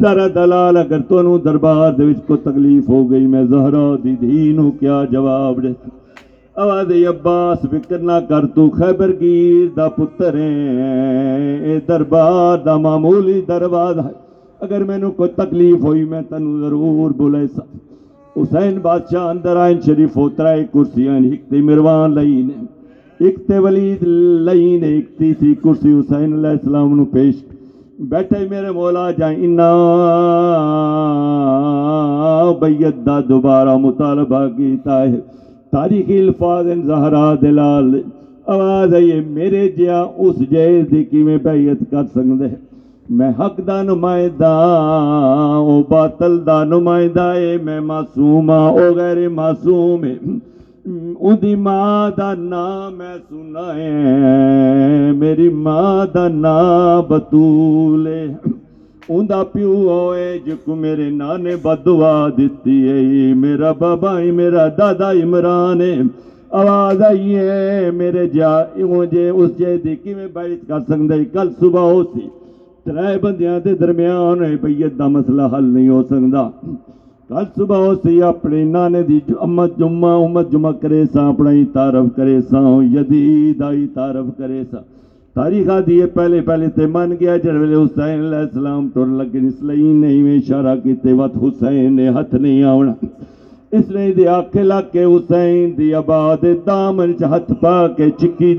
[0.00, 4.52] ذرا دلال اگر تنوں دربار دے وچ کو تکلیف ہو گئی، میں زہرا دی دھی
[4.56, 5.72] نو کیا جواب دے؟
[6.56, 13.94] آواز عباس فکر نہ کر، تو خیبر گیر دا پتریں اے دربار دا معمولی دربار
[13.96, 14.12] ہے۔
[14.60, 17.87] اگر میں نو کوئی تکلیف ہوئی، میں تنوں ضرور بلے ساتھ
[18.42, 22.64] حسین بادشاہ اندر آئین شریف اترائے کرسیاں ہکتی مروان لئینے
[23.20, 24.02] اکتے ولید
[24.48, 27.34] لئینے اکتی سی کرسی حسین علیہ السلام انہوں پیش۔
[27.98, 29.72] بیٹھے میرے مولا جائیں انہا
[32.60, 35.16] بیت دا دوبارہ مطالبہ کیتا ہے۔
[35.72, 38.00] تاریخی الفاظ ان زہرہ دلال۔
[38.46, 42.67] آواز ہے، یہ میرے جیا اس جائز کی میں بیعت کر سکتے ہیں؟
[43.07, 44.49] ਆਈ ਮੇਰੇ ਜਿਹਾ ਉਸ ਜੈ ਦੀ ਕਿਵੇਂ ਬੈਤ ਕਰ ਸਕਦੇ ਮੈਂ ਹੱਕ ਦਾ ਨੁਮਾਇੰਦਾ
[45.57, 50.17] ਉਹ ਬਾਤਲ ਦਾ ਨੁਮਾਇੰਦਾ ਏ ਮੈਂ ਮਾਸੂਮ ਆ ਉਹ ਗੈਰ ਮਾਸੂਮ ਏ
[51.17, 58.35] ਉਹਦੀ ਮਾਂ ਦਾ ਨਾਮ ਮੈਂ ਸੁਣਾ ਏ ਮੇਰੀ ਮਾਂ ਦਾ ਨਾਮ ਬਤੂਲ ਏ
[59.09, 65.81] ਉਹਦਾ ਪਿਓ ਹੋਏ ਜਿਕੂ ਮੇਰੇ ਨਾਨੇ ਬਦਵਾ ਦਿੱਤੀ ਏ ਮੇਰਾ ਬਾਬਾ ਈ ਮੇਰਾ ਦਾਦਾ ਇਮਰਾਨ
[65.81, 66.03] ਏ
[66.53, 71.49] ਆਵਾਜ਼ ਆਈ ਏ ਮੇਰੇ ਜਾ ਉਹ ਜੇ ਉਸ ਜੇ ਦੀ ਕਿਵੇਂ ਬਾਇਤ ਕਰ ਸਕਦੇ ਕੱਲ
[71.49, 72.03] ਸਵੇਰ ਹੋ
[72.87, 76.51] ਸੀ ਤਰੇ ਬੰਦਿਆਂ ਦੇ ਦਰਮਿਆਨ ਹੈ ਬਈਅਤ ਦਾ ਮਸਲਾ ਹੱਲ ਨਹੀਂ ਹੋ ਸਕਦਾ
[77.29, 81.65] ਕੱਲ ਸਵੇਰ ਹੋ ਸੀ ਆਪਣੇ ਨਾਨੇ ਦੀ ਅਮਤ ਜੁਮਾ ਉਮਤ ਜੁਮਾ ਕਰੇ ਸਾਂ ਆਪਣਾ ਹੀ
[81.65, 84.81] ਤਾਰਫ ਕਰੇ ਸਾਂ ਯਦੀ ਦਾ ਹੀ ਤਾਰਫ ਕਰੇ ਸਾਂ
[85.35, 89.83] ਤਾਰੀਖਾ ਦੀ ਪਹਿਲੇ ਪਹਿਲੇ ਤੇ ਮੰਨ ਗਿਆ ਜਦ ਵੇਲੇ ਹੁਸੈਨ ਅਲੈਹਿਸਲਾਮ ਟੁਰ ਲੱਗੇ ਇਸ ਲਈ
[89.83, 92.95] ਨਹੀਂ ਮੈਂ ਇਸ਼ਾਰਾ ਕੀਤੇ ਵਤ ਹੁਸੈਨ ਨੇ ਹੱਥ ਨਹੀਂ ਆਉਣਾ
[93.73, 98.09] ਇਸ ਲਈ ਦੇ ਆਖੇ ਲਾ ਕੇ ਹੁਸੈਨ ਦੀ ਆਬਾਦ ਦੇ ਦਾਮਨ ਚ ਹੱਥ ਪਾ ਕੇ
[98.09, 98.55] ਚਿੱਕੀ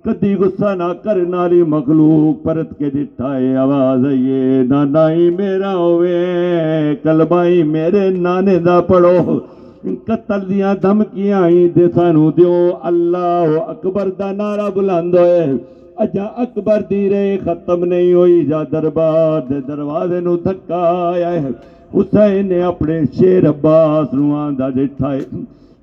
[0.00, 5.10] ਦਿੱਤੀ ਹੈ ਕਦੀ ਗੁੱਸਾ ਨਾ ਕਰਨ ਵਾਲੀ ਮਖਲੂਕ ਪਰਤ ਕੇ ਦਿੱਤਾ ਏ ਆਵਾਜ਼ ਇਹ ਨਾਨਾ
[5.10, 9.40] ਹੀ ਮੇਰਾ ਹੋਵੇ ਕਲਬਾਈ ਮੇਰੇ ਨਾਨੇ ਦਾ ਪੜੋ
[9.86, 15.58] ਕਤਲ ਦੀਆਂ ਧਮਕੀਆਂ ਹੀ ਦੇ ਸਾਨੂੰ ਦਿਓ ਅੱਲਾਹ ਅਕਬਰ ਦਾ ਨਾਰਾ ਬੁਲੰਦ ਹੋਏ
[16.02, 21.52] ਅਜਾ ਅਕਬਰ ਦੀ ਰੇ ਖਤਮ ਨਹੀਂ ਹੋਈ ਜਾਂ ਦਰਬਾਰ ਦੇ ਦਰਵਾਜ਼ੇ ਨੂੰ ਧੱਕਾ ਆਇਆ ਹੈ
[21.94, 25.20] ਹੁਸੈਨ ਨੇ ਆਪਣੇ ਸ਼ੇਰ ਅੱਬਾਸ ਨੂੰ ਆਂਦਾ ਦਿੱਤਾ ਹੈ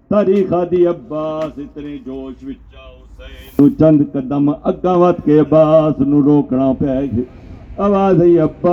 [0.10, 1.52] ਤਾਰੀਖਾ ਦੀ ਅੱਬਾਸ
[3.59, 6.93] تو چند قدم اگاں ود کے عباس نو روکنا پیا
[7.87, 8.69] آواز ہی عباس،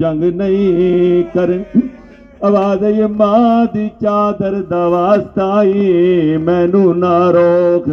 [0.00, 1.50] جنگ نہیں کر۔
[2.48, 5.82] آواز ہی ماں دی چادر دا واسطہ ہی
[6.46, 7.84] مینوں نہ روک۔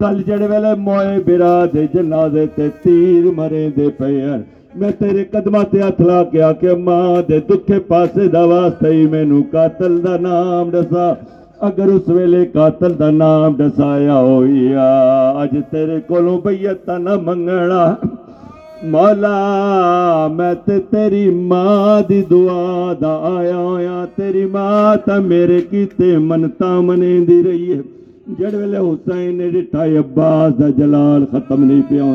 [0.00, 4.38] کل جڑے ویلے موئے برا دے جنازے تے تیر مرے دے پیر
[4.78, 6.00] میں تیرے قدمہ تے ہاتھ
[6.32, 11.06] کیا کہ ماں دے دکھے پاسے دا واسطہ ہی مینوں قاتل دا نام رسا
[11.60, 14.84] اگر اس ਵੇਲੇ قاتل ਦਾ نام ڈسایا ਹੋਈਆ
[15.42, 17.16] ਅੱਜ ਤੇਰੇ ਕੋਲੋਂ ਬਈਅਤ ਤਾਂ ਨਾ
[18.84, 26.16] مولا میں تے تیری ماں دی دعا دا آیا ہویا تیری ماں تا میرے کیتے
[26.26, 27.80] منتا منے دی رہی ہے
[28.38, 32.12] جڑ ویلے حسین نے ڈٹھا عباس دا جلال ختم نہیں پیا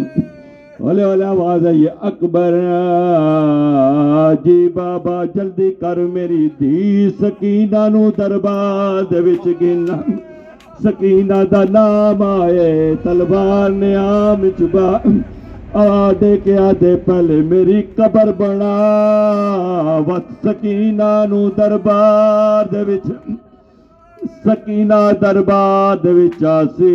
[0.81, 2.53] ਹੌਲੇ ਆਵਾਜ਼ ਆਈ ਹੈ, ਅਕਬਰ
[4.45, 10.03] ਜੀ ਬਾਬਾ ਜਲਦੀ ਕਰ ਮੇਰੀ ਧੀ ਸਕੀਨਾ ਨੂੰ ਦਰਬਾਰ ਦੇ ਵਿੱਚ ਗਿਣਾ
[10.85, 15.01] ਸਕੀਨਾ ਦਾ ਨਾਮ ਆਏ ਤਲਵਾਰ ਨੇ ਆਮ ਚੁਬਾ
[15.77, 18.75] ਆ ਦੇ ਕੇ ਆਦੇ ਪਹਿਲੇ ਮੇਰੀ ਕਬਰ ਬਣਾ
[20.09, 22.69] ਵਤ ਸਕੀਨਾ ਨੂੰ ਦਰਬਾਰ
[24.21, 26.91] ਦੇ ਵਿੱਚ ਸਕੀਨਾ ਦਰਬਾਰ ਦੇ ਵਿੱਚ ਆਸੀ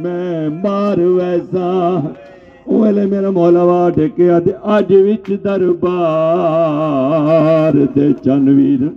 [0.00, 1.70] ਮੈਂ ਮਾਰ ਵੈਸਾ
[2.66, 5.86] ਉਹ ਵੇਲੇ ਮੇਰਾ ਮੌਲਾ ਵਾ ਢਕਿਆ ਤੇ ਅੱਜ ਵਿੱਚ ਦਰਬਾਰ
[7.96, 8.90] ਦੇ ਚੰਨਵੀਰ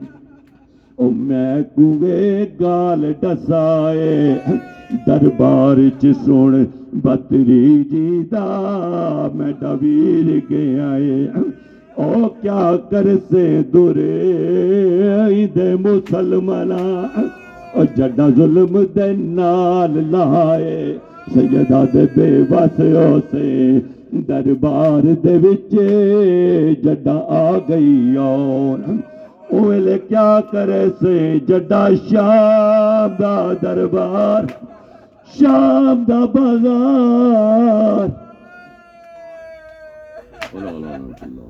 [0.99, 4.35] ਉਹ ਮੈਂ ਕੂਵੇ ਗਾਲ ਡਸਾਏ
[5.07, 6.65] ਦਰਬਾਰ ਚ ਸੁਣ
[6.95, 8.25] ਬਤਰੀ ਜੀ
[12.00, 16.82] او کیا کر سے دورے دے مسلمنا
[17.74, 20.76] او جڑا ظلم دے نال لائے
[21.34, 23.48] سیدہ دے بے واسیوں سے
[24.28, 25.72] دربار دے وچ
[26.84, 28.78] جڑا آ گئی اور
[29.50, 30.70] او ویلے کیا کر
[31.00, 31.16] سے
[31.48, 34.44] جڑا شام دا دربار،
[35.34, 38.08] شام دا بازار۔
[40.52, 41.49] اللہ اللہ اللہ۔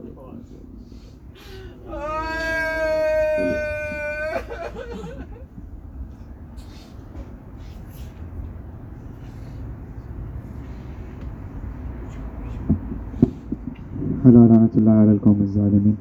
[14.24, 15.94] حضرت رحمۃ اللہ علیہ القوم الظالمین۔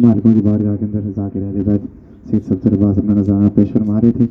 [0.00, 1.82] مالکوں کی بارگاہ کے اندر ذاکر اہل بیت
[2.30, 4.26] سید سب عباس اپنا نظارہ پیش فرما رہے تھے۔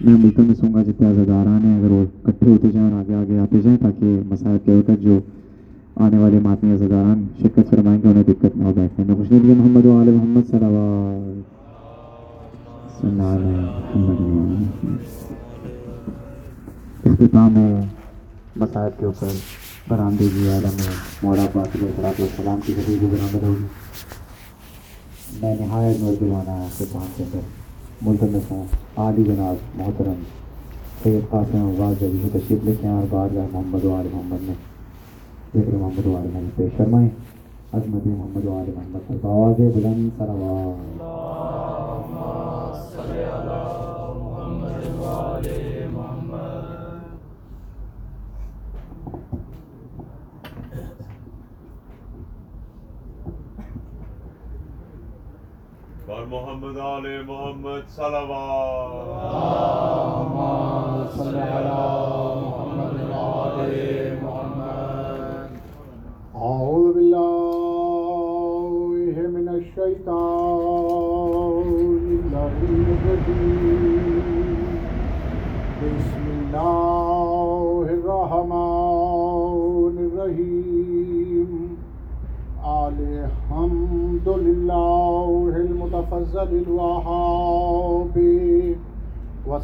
[0.00, 3.14] میں ملتن میں سوں گا جتنے عزاداران ہیں، اگر وہ اکٹھے ہوتے جائیں اور آگے
[3.14, 5.18] آگے آتے جائیں تاکہ مسائل کے وقت جو
[6.04, 9.54] آنے والے ماتمی عزاداران شرکت فرمائیں گے، انہیں دقت نہ ہو، بیٹھنے میں خوش ندی
[9.54, 10.74] محمد و آل محمد صلی اللہ
[13.34, 13.56] علیہ
[13.94, 14.18] محمد
[17.06, 17.68] اختتام ہے
[18.56, 19.32] مسائل کے اوپر۔
[19.88, 20.76] برآمدگی عالم
[21.22, 23.64] مولا پاک علیہ الصلوۃ والسلام کی حدیث برآمد ہوگی
[25.42, 27.38] میں نہایت نوجوان اختتام کے اندر۔
[28.02, 28.64] ملتمس ہوں۔
[28.96, 30.22] عالی جناب، محترم
[31.02, 34.42] سید قاسم، عباس جبی سے تشریف لے کے آئیں اور بارگاہ محمد و آل محمد
[34.42, 34.54] میں۔
[35.56, 37.08] ذکر محمد و آل محمد پیش فرمائیں۔
[37.72, 39.16] عظمت محمد و آل محمد پر
[39.74, 41.02] بلند سلوات
[56.14, 59.34] اور محمد آل محمد صلوات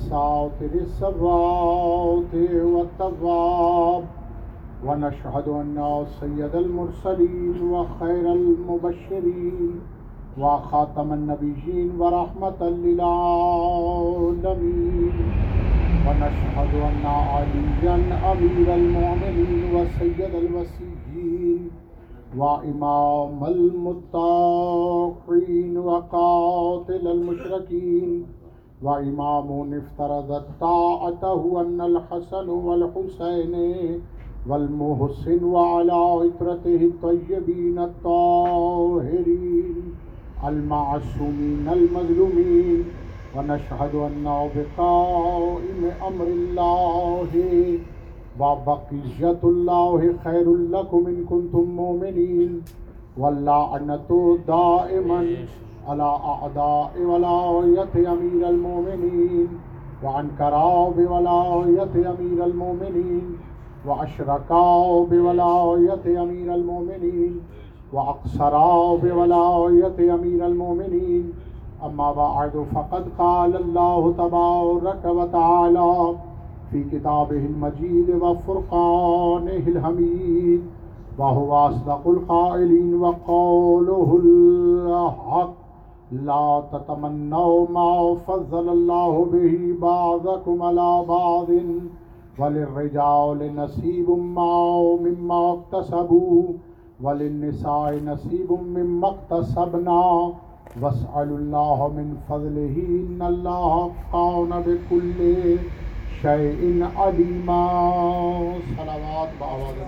[0.01, 2.35] والساطر السبات
[2.75, 4.05] والتواب۔
[4.87, 9.81] ونشهد أن سيد المرسلين وخير المبشرين
[10.39, 13.57] وخاتم النبيين ورحمة للعالمين
[16.07, 17.97] ونشهد أن عليا
[18.33, 21.61] أمير المؤمنين وسيد الوسيين
[22.37, 24.65] وإمام المتقين
[25.79, 28.40] وقاتل المشركين
[28.83, 33.55] وإمام افترضت طاعته أن الحسن والحسين
[34.49, 39.75] والمحسن وعلى عطرته الطيبين الطاهرين
[40.45, 42.85] المعصومين المظلومين
[43.37, 47.29] ونشهد أنه بقائم أمر الله
[48.41, 52.63] وبقية الله خير لكم إن كنتم مؤمنين
[53.19, 55.27] واللعنة دائما
[55.91, 59.49] على أعداء ولاية أمير المؤمنين،
[60.05, 63.37] وعن كراب ولاية أمير المؤمنين
[63.87, 67.41] وأشركوا بولاية أمير المؤمنين
[67.93, 71.33] وأقصروا بولاية أمير المؤمنين.
[71.87, 76.15] أما بعد، فقد قال الله تبارك وتعالى
[76.71, 80.63] في كتابه المجيد وفرقانه الحميد،
[81.19, 85.60] وهو أصدق القائلين وقوله الحق.
[86.13, 91.49] لا تتمنوا ما فضل الله به بعضكم على بعض
[92.39, 96.43] وللرجال نصيب ما مما اكتسبوا
[97.03, 100.33] وللنساء نصيب مما اكتسبنا
[100.83, 105.19] واسألوا الله من فضله إن الله كان بكل
[106.23, 107.65] شيء عليما.
[108.77, 109.79] صلوات بآواز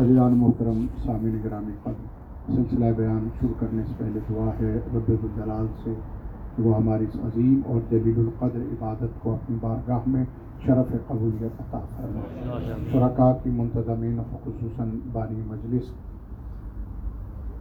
[0.00, 5.66] عزیزان محترم سامعین گرامی قدر سلسلہ بیان شروع کرنے سے پہلے دعا ہے رب الجلال
[5.84, 5.94] سے
[6.56, 10.24] کہ وہ ہماری اس عظیم اور جلیل القدر عبادت کو اپنی بارگاہ میں
[10.64, 15.90] شرف قبولیت عطا فرمائے۔ شرکا کی منتظمین خصوصاً بانی مجلس،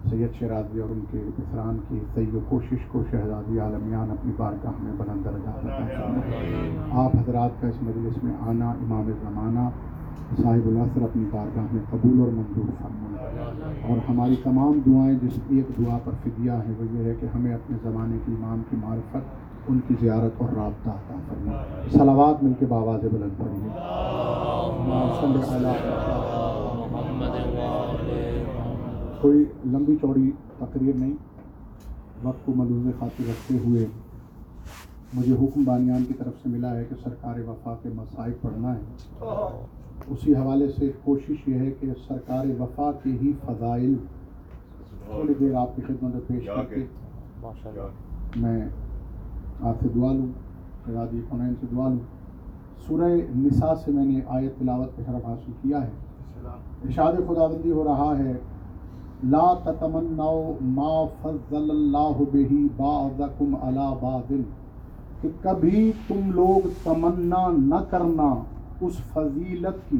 [0.09, 4.83] سید شیرازی اور ان کے افران کی طی و کوشش کو شہزادی عالمیان اپنی بارگاہ
[4.83, 9.69] میں بلند درجات عطا فرمائے۔ آپ حضرات کا اس مجلس میں آنا امام زمانہ
[10.43, 13.39] صاحب الاثر اپنی بارگاہ میں قبول اور منظور فرمائے۔
[13.87, 17.53] اور ہماری تمام دعائیں جس ایک دعا پر فدیہ ہیں، وہ یہ ہے کہ ہمیں
[17.53, 19.17] اپنے زمانے کی امام کی معرفت،
[19.67, 23.69] ان کی زیارت اور رابطہ عطا فرمائے۔ صلوات مل کے باواز بلند پڑھیے۔
[29.21, 31.13] کوئی لمبی چوڑی تقریر نہیں۔
[32.23, 33.85] وقت کو ملوز خاطر رکھتے ہوئے
[35.13, 38.81] مجھے حکم بانیان کی طرف سے ملا ہے کہ سرکار وفا کے مسائل پڑھنا ہے۔
[40.05, 43.95] اسی حوالے سے کوشش یہ ہے کہ سرکار وفا کے ہی فضائل
[45.05, 46.85] تھوڑی دیر آپ کی خدمت میں پیش کر کے
[48.35, 48.61] میں
[49.61, 50.27] آپ سے دعا لوں
[50.85, 51.99] شہزادی کونین سے دعا لوں۔
[52.87, 55.89] سورہ نساء سے میں نے آیت تلاوت کا شرف حاصل کیا ہے۔
[56.85, 58.33] ارشاد خدا بندی ہو رہا ہے
[59.23, 64.31] لا تتمنوا ما فضل اللہ بہی بعضکم علی بعض
[65.21, 68.33] کہ کبھی تم لوگ تمنا نہ کرنا۔
[68.81, 69.97] اس فضیلت کی۔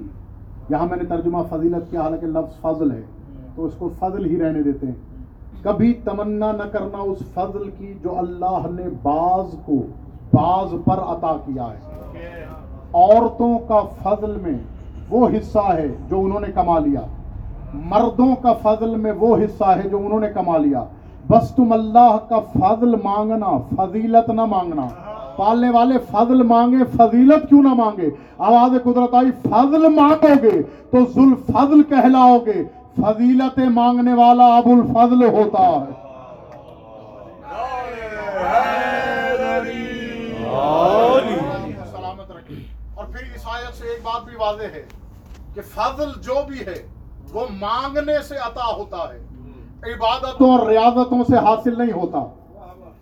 [0.70, 3.02] یہاں میں نے ترجمہ فضیلت کیا، حالانکہ لفظ فضل ہے،
[3.56, 4.94] تو اس کو فضل ہی رہنے دیتے ہیں۔
[5.62, 9.76] کبھی تمنا نہ کرنا اس فضل کی جو اللہ نے بعض کو،
[10.34, 11.80] بعض پر عطا کیا ہے۔
[12.94, 14.54] عورتوں کا فضل میں
[15.10, 17.02] وہ حصہ ہے جو انہوں نے کما لیا۔
[17.74, 20.84] مردوں کا فضل میں وہ حصہ ہے جو انہوں نے کما لیا۔
[21.30, 24.88] بس تم اللہ کا فضل مانگنا، فضیلت نہ مانگنا۔
[25.38, 30.62] پالنے والے فضل مانگے، فضیلت کیوں نہ مانگے؟ آواز قدرت آئی، فضل مانگو گے
[30.92, 32.64] تو ذل فضل کہلاؤ گے
[32.96, 36.06] فضیلت مانگنے والا ابو الفضل ہوتا ہے۔
[41.92, 42.56] سلامت رکھے
[42.96, 44.86] اور پھر اس آیت سے ایک بات بھی واضح ہے
[45.54, 46.88] کہ فضل جو بھی ہے،
[47.34, 49.20] وہ مانگنے سے عطا ہوتا ہے۔
[49.94, 52.24] عبادتوں اور ریاضتوں سے حاصل نہیں ہوتا۔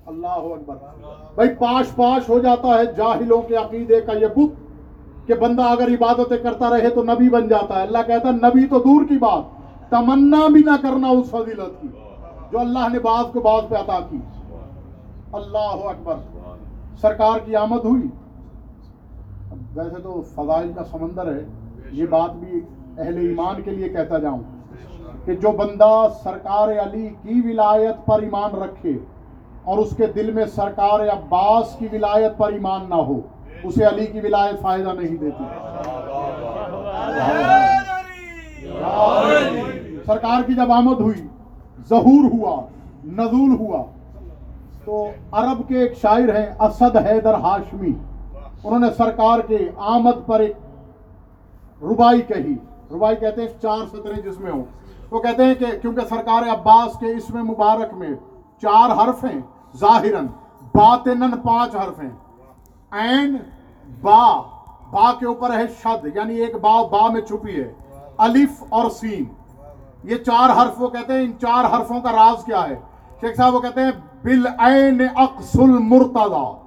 [0.05, 0.75] اللہ اکبر۔
[1.35, 5.87] بھائی پاش پاش ہو جاتا ہے جاہلوں کے عقیدے کا یہ بت کہ بندہ اگر
[5.87, 9.17] عبادتیں کرتا رہے تو نبی بن جاتا ہے۔ اللہ کہتا ہے نبی تو دور کی
[9.17, 9.43] بات،
[9.89, 11.87] تمنا بھی نہ کرنا اس فضیلت کی
[12.51, 14.17] جو اللہ نے بعض کو بعض پہ عطا کی۔
[15.33, 16.15] اللہ اکبر۔
[17.01, 18.07] سرکار کی آمد ہوئی۔
[19.73, 21.45] ویسے تو فضائل کا سمندر ہے،
[21.91, 22.61] یہ بات بھی
[22.97, 24.39] اہل ایمان کے لیے کہتا جاؤں
[25.25, 28.93] کہ جو بندہ سرکار علی کی ولایت پر ایمان رکھے
[29.65, 33.19] اور اس کے دل میں سرکار عباس کی ولایت پر ایمان نہ ہو،
[33.63, 35.43] اسے علی کی ولایت فائدہ نہیں دیتی۔
[40.05, 41.27] سرکار کی جب آمد ہوئی،
[41.89, 42.61] ظہور ہوا،
[43.05, 43.83] نزول ہوا،
[44.85, 47.93] تو عرب کے ایک شاعر ہیں، اسد حیدر ہاشمی۔
[48.63, 50.55] انہوں نے سرکار کے آمد پر ایک
[51.81, 52.55] ربائی کہی۔
[52.91, 54.63] ربائی کہتے ہیں چار سطریں جس میں ہوں۔
[55.11, 58.09] وہ کہتے ہیں کہ کیونکہ سرکار عباس کے اسم مبارک میں
[58.61, 59.41] چار حرف ہیں
[59.79, 60.27] ظاہراً
[60.75, 62.09] باطنن پانچ حرف ہیں
[62.91, 63.37] عین
[64.01, 64.41] با
[64.91, 67.73] با کے اوپر ہے شد یعنی ایک با با میں چھپی ہے۔
[68.17, 69.23] الف اور سین۔
[70.03, 72.75] یہ چار حرف وہ کہتے ہیں، ان چار حرفوں کا راز کیا ہے؟
[73.21, 73.91] شیخ صاحب وہ کہتے ہیں،
[74.23, 76.65] بالعین اقص المرتضی۔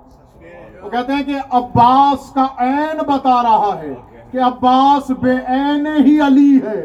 [0.83, 3.95] وہ کہتے ہیں کہ عباس کا عین بتا رہا ہے
[4.31, 6.85] کہ عباس بے عین ہی علی ہے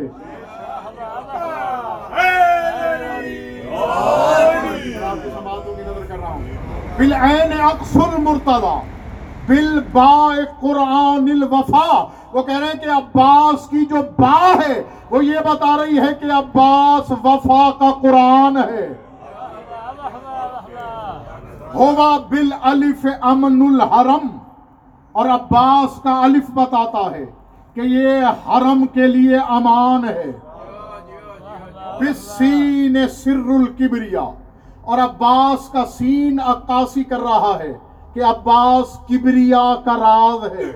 [5.03, 6.43] آپ کی سماعتوں کی نظر کر رہا ہوں
[7.04, 8.91] بالعین اقص المرتضی
[9.47, 15.39] بالباء قرآن الوفا۔ وہ کہہ رہے ہیں کہ عباس کی جو با ہے، وہ یہ
[15.39, 18.93] بتا رہی ہے کہ عباس وفا کا قرآن ہے۔
[21.76, 24.38] ہوا بالالف امن الحرم۔
[25.12, 27.26] اور عباس کا الف بتاتا ہے
[27.74, 28.10] کہ یہ
[28.47, 30.32] حرم کے لیے امان ہے۔
[31.99, 34.42] بالسین سر الکبریا۔
[34.84, 37.73] اور عباس کا سین عکاسی کر رہا ہے
[38.13, 40.71] کہ عباس کبریا کا راز ہے۔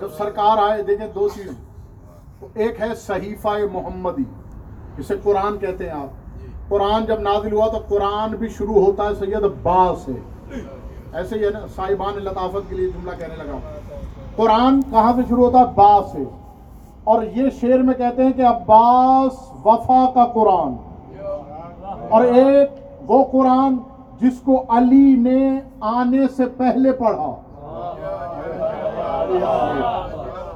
[0.00, 1.52] جب سرکار آئے دیکھیں دو چیز۔
[2.54, 4.24] ایک ہے صحیفہ محمدی
[4.98, 6.08] جسے قرآن کہتے ہیں آپ۔
[6.68, 10.12] قرآن جب نازل ہوا تو قرآن بھی شروع ہوتا ہے سید با سے۔
[11.12, 13.58] ایسے ہی ہے نا صاحبان لطافت کے لیے جملہ کہنے لگا
[14.36, 16.41] قرآن کہاں سے شروع ہوتا ہے؟ با سے۔
[17.04, 20.72] اور یہ شعر میں کہتے ہیں کہ عباس وفا کا قرآن۔
[22.10, 22.70] اور ایک
[23.10, 23.76] وہ قرآن
[24.20, 27.34] جس کو علی نے آنے سے پہلے پڑھا۔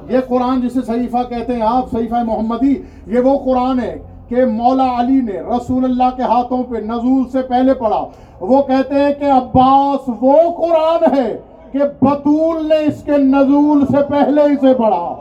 [0.09, 4.99] یہ قرآن جسے صحیفہ کہتے ہیں آپ صحیفہ محمدی، یہ وہ قرآن ہے کہ مولا
[4.99, 8.05] علی نے رسول اللہ کے ہاتھوں پہ نزول سے پہلے پڑھا۔
[8.39, 11.37] وہ کہتے ہیں کہ عباس وہ قرآن ہے
[11.71, 15.15] کہ بطول نے اس کے نزول سے پہلے اسے پڑھا۔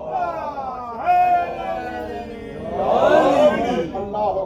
[3.94, 4.44] اللہ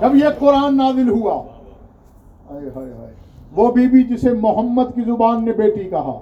[0.00, 1.42] جب یہ قرآن نازل ہوا
[3.56, 6.18] وہ بی بی جسے محمد کی زبان نے بیٹی کہا،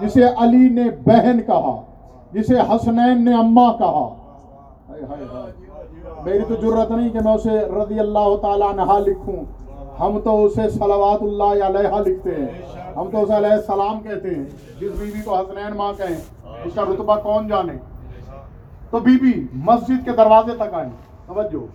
[0.00, 1.82] جسے علی نے بہن کہا،
[2.32, 4.14] جسے حسنین نے اماں کہا۔
[6.24, 9.36] میری تو جرت نہیں کہ میں اسے رضی اللہ تعالیٰ عنہ لکھوں۔
[10.00, 14.44] ہم تو اسے صلوات اللہ علیہ لکھتے ہیں۔ ہم تو اسے علیہ السلام کہتے ہیں۔
[14.80, 17.72] جس بی بی کو حسنین ماں کہیں، اس کا رتبہ کون جانے؟
[18.92, 20.88] تو بی بی مسجد کے دروازے تک آئی۔
[21.26, 21.66] توجہ۔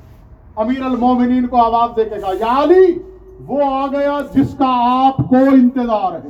[0.60, 3.00] امیر المومنین کو آواز دے کے کہا، یا علی،
[3.48, 4.66] وہ آ گیا جس کا
[5.08, 6.30] آپ کو انتظار ہے۔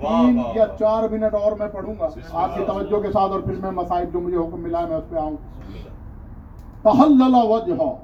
[0.00, 3.54] تین یا چار منٹ اور میں پڑھوں گا۔ آپ کی توجہ کے ساتھ اور پھر
[3.62, 5.36] میں مسائل جو مجھے حکم ملا ہے میں اس پہ آؤں۔
[6.82, 7.94] تحلل وجہ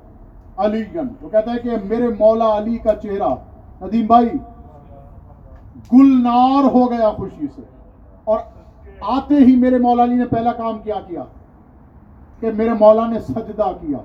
[0.56, 3.34] علی گن وہ کہتا ہے کہ میرے مولا علی کا چہرہ،
[3.82, 4.28] ندیم بھائی،
[5.92, 7.62] گلنار ہو گیا خوشی سے۔
[8.24, 8.38] اور
[9.00, 11.22] آتے ہی میرے مولا علی نے پہلا کام کیا کیا؟
[12.40, 13.98] کہ میرے مولا نے سجدہ کیا۔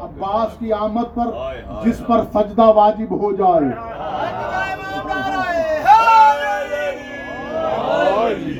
[0.00, 1.30] عباس کی آمد پر
[1.84, 3.68] جس پر سجدہ واجب ہو جائے۔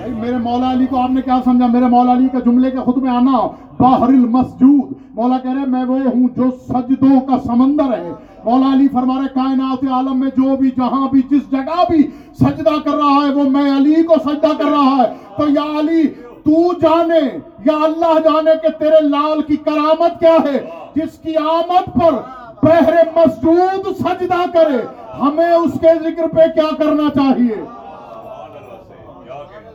[0.08, 2.96] میرے مولا علی کو آپ نے کیا سمجھا؟ میرے مولا علی کا جملے کے خود
[2.96, 3.38] میں آنا۔
[3.80, 8.12] باہر المسجود مولا کہہ رہے میں وہ ہوں جو سجدوں کا سمندر ہے۔
[8.44, 12.02] مولا علی فرما رہے کائنات عالم میں جو بھی، جہاں بھی، جس جگہ بھی
[12.32, 16.08] سجدہ کر رہا ہے، وہ میں علی کو سجدہ کر رہا ہے۔ تو یا علی،
[16.44, 22.00] تو جانے، یا اللہ جانے کہ تیرے لال کی کرامت کیا ہے؟ جس کی آمد
[22.00, 22.14] پر
[22.62, 24.82] بہر مسجود سجدہ کرے۔
[25.20, 27.64] ہمیں اس کے ذکر پہ کیا کرنا چاہیے؟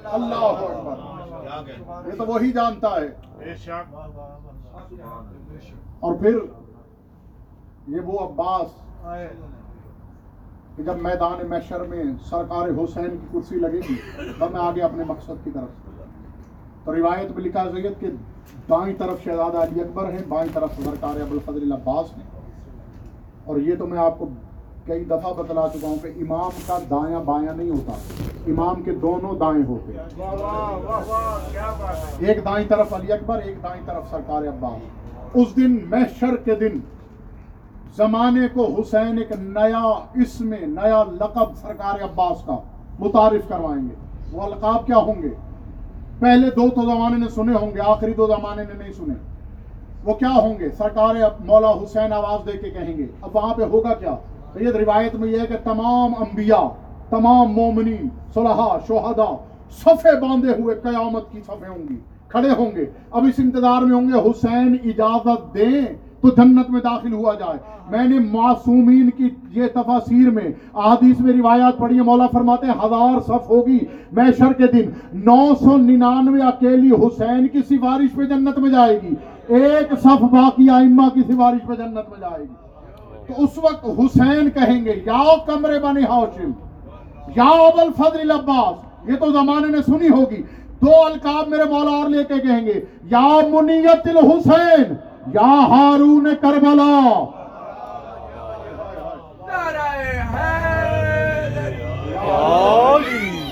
[0.03, 0.84] اللہ اکبر۔
[1.69, 3.07] یہ تو وہی جانتا ہے۔
[5.99, 6.39] اور پھر
[7.87, 8.67] یہ وہ عباس
[10.75, 13.95] کہ جب میدان محشر میں سرکار حسین کی کرسی لگے گی
[14.39, 15.69] تب میں آگے اپنے مقصد کی طرف۔
[16.83, 18.07] تو روایت میں لکھا سید کہ
[18.69, 22.41] دائیں طرف شہزادہ علی اکبر ہے بائیں طرف سرکار ابوالفضل عباس ہیں۔
[23.45, 24.29] اور یہ تو میں آپ کو
[24.85, 27.91] کئی دفعہ بتلا چکا ہوں کہ امام کا دایاں بایاں نہیں ہوتا۔
[28.47, 29.91] امام کے دونوں دائیں ہوتے۔
[32.25, 34.81] ایک دائیں طرف علی اکبر، ایک دائیں طرف سرکار عباس
[35.33, 36.79] اس دن محشر کے دن
[37.97, 39.83] زمانے کو حسین ایک نیا
[40.13, 42.57] اسم، نیا لقب سرکار عباس کا
[42.99, 43.95] متعارف کروائیں گے۔
[44.31, 45.29] وہ القاب کیا ہوں گے؟
[46.19, 49.13] پہلے دو تو زمانے نے سنے ہوں گے، آخری دو زمانے نے نہیں سنے۔
[50.03, 53.63] وہ کیا ہوں گے؟ سرکار مولا حسین آواز دے کے کہیں گے۔ اب وہاں پہ
[53.63, 54.15] ہوگا کیا؟
[54.55, 56.67] سید روایت میں یہ ہے کہ تمام انبیاء،
[57.09, 59.35] تمام مومنین، صلحاء، شہداء
[59.71, 61.95] صفے باندھے ہوئے قیامت کی صفے ہوں گی،
[62.27, 65.85] کھڑے ہوں گے۔ اب اس انتظار میں ہوں گے، حسین اجازت دیں
[66.21, 67.57] تو جنت میں داخل ہوا جائے۔
[67.89, 72.73] میں نے معصومین کی یہ تفاسیر میں احادیث میں روایات پڑھی ہیں۔ مولا فرماتے ہیں،
[72.73, 73.77] ہزار صف ہوگی
[74.11, 79.15] محشر کے دن۔ نو سو ننانوے اکیلی حسین کی سفارش پہ جنت میں جائے گی۔
[79.47, 82.64] ایک صف باقی آئمہ کی سفارش پہ جنت میں جائے گی۔
[83.27, 86.51] تو اس وقت حسین کہیں گے یا کمرے بنی ہاشم
[87.35, 90.41] یا ابل فضل عباس یہ تو زمانے نے سنی ہوگی۔
[90.81, 94.93] دو القاب میرے مولا اور لے کے کہیں گے، یا منیت الحسین،
[95.33, 97.23] یا ہارون کربلا.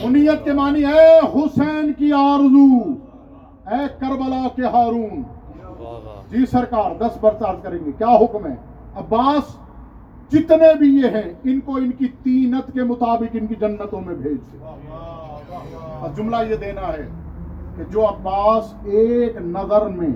[0.03, 2.91] منیت کے معنی ہے حسین کی آرزو،
[3.71, 5.21] اے کربلا کے ہارون۔
[6.29, 8.55] جی سرکار، دس برسات کریں گے، کیا حکم ہے؟
[8.95, 9.55] عباس
[10.31, 14.15] جتنے بھی یہ ہیں ان کو ان کی تینت کے مطابق ان کی جنتوں میں
[14.15, 14.57] بھیج دے۔
[16.15, 17.07] جملہ یہ دینا ہے
[17.77, 20.09] کہ جو عباس ایک نظر میں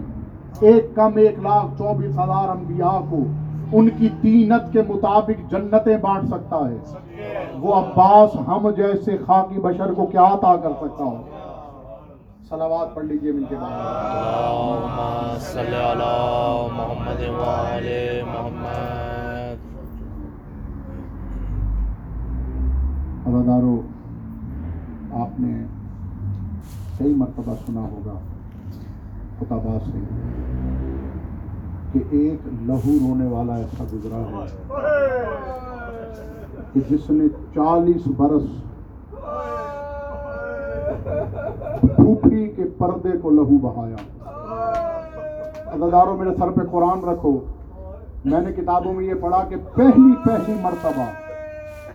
[0.59, 3.19] ایک کم ایک لاکھ چوبیس ہزار انبیاء کو
[3.73, 6.77] ان کی تینت کے مطابق جنتیں بانٹ سکتا ہے
[7.53, 11.23] وہ عباس ہم جیسے خاکی بشر کو کیا عطا کر سکتا ہو؟
[12.49, 13.69] صلوات پڑھ لیجیے مل کے بعد۔
[16.77, 17.21] محمد
[18.33, 19.26] محمد۔
[23.27, 23.81] عزادارو
[25.13, 25.53] آپ نے
[26.97, 28.13] کئی مرتبہ سنا ہوگا
[29.39, 29.99] خطابہ سے
[31.91, 34.45] کہ ایک لہو رونے والا ایسا گزرا ہے
[36.73, 38.43] کہ جس نے چالیس برس
[41.95, 43.95] پھوپھی کے پردے کو لہو بہایا۔
[45.73, 47.39] عزادارو میرے سر پہ قرآن رکھو۔
[48.25, 51.05] میں نے کتابوں میں یہ پڑھا کہ پہلی پہلی مرتبہ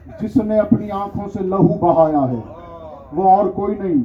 [0.06, 2.52] جس نے اپنی آنکھوں سے لہو بہایا ہے،
[3.12, 4.02] وہ اور کوئی نہیں۔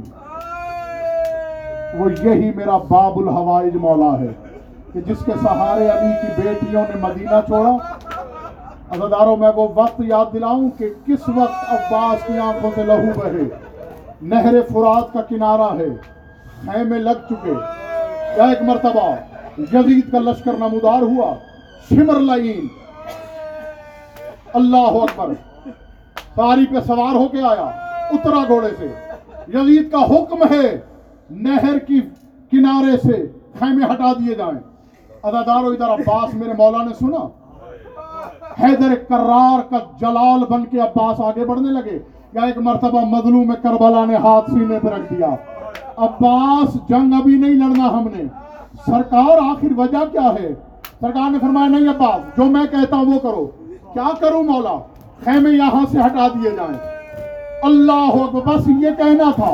[1.99, 4.27] وہ یہی میرا باب الحوائج مولا ہے
[4.93, 7.77] کہ جس کے سہارے علی کی بیٹیوں نے مدینہ چھوڑا۔
[8.89, 13.43] عزداروں میں وہ وقت یاد دلاؤں کہ کس وقت عباس کی آنکھوں سے لہو بہے۔
[14.21, 15.89] نہر فرات کا کنارہ ہے،
[16.65, 17.53] خیمے لگ چکے۔
[18.35, 19.15] کیا ایک مرتبہ
[19.57, 21.33] یزید کا لشکر نمودار ہوا،
[21.89, 22.67] شمر لائن
[24.53, 25.46] اللہ اکبر۔
[26.37, 27.65] ساری پہ سوار ہو کے آیا
[28.11, 28.87] اترا گھوڑے سے۔
[29.53, 30.79] یزید کا حکم ہے
[31.29, 32.01] نہر کی
[32.51, 34.59] کنارے سے خیمے ہٹا دیے جائیں۔
[35.23, 37.27] ادادارو ادھر عباس میرے مولا نے سنا۔
[38.63, 41.99] حیدر کرار کا جلال بن کے عباس آگے بڑھنے لگے۔
[42.33, 45.35] یا ایک مرتبہ مظلوم کربلا نے ہاتھ سینے پہ رکھ دیا۔
[45.97, 48.23] عباس، جنگ ابھی نہیں لڑنا ہم نے۔
[48.85, 50.53] سرکار آخر وجہ کیا ہے؟
[50.99, 53.45] سرکار نے فرمایا، نہیں عباس، جو میں کہتا ہوں وہ کروں
[53.93, 54.79] کیا کروں مولا؟
[55.25, 56.77] خیمے یہاں سے ہٹا دیے جائیں۔
[57.63, 59.53] اللہ ہو تو بس یہ کہنا تھا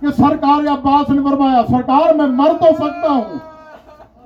[0.00, 3.38] کہ سرکار عباس نے فرمایا، سرکار، میں مر تو سکتا ہوں،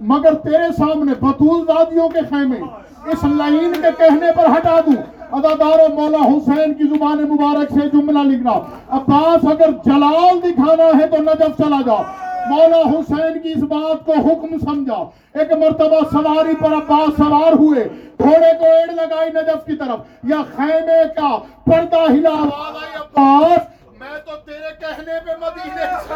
[0.01, 2.61] مگر تیرے سامنے بطول دادیوں کے خیمے
[3.07, 5.03] اس لائن کے کہنے پر ہٹا دوں۔
[5.33, 8.53] ادادار مولا حسین کی زبان مبارک سے جملہ لکھنا۔
[8.89, 12.03] عباس، اگر جلال دکھانا ہے تو نجف چلا جاؤ
[12.51, 15.03] مولا حسین کی اس بات کو حکم سمجھا۔
[15.35, 17.89] ایک مرتبہ سواری پر عباس سوار ہوئے،
[18.19, 23.61] گھوڑے کو ایڑ لگائی نجف کی طرف۔ یا خیمے کا پردہ ہلا آواز آئی، عباس،
[24.01, 26.15] میں تو تیرے کہنے پہ مدینے سے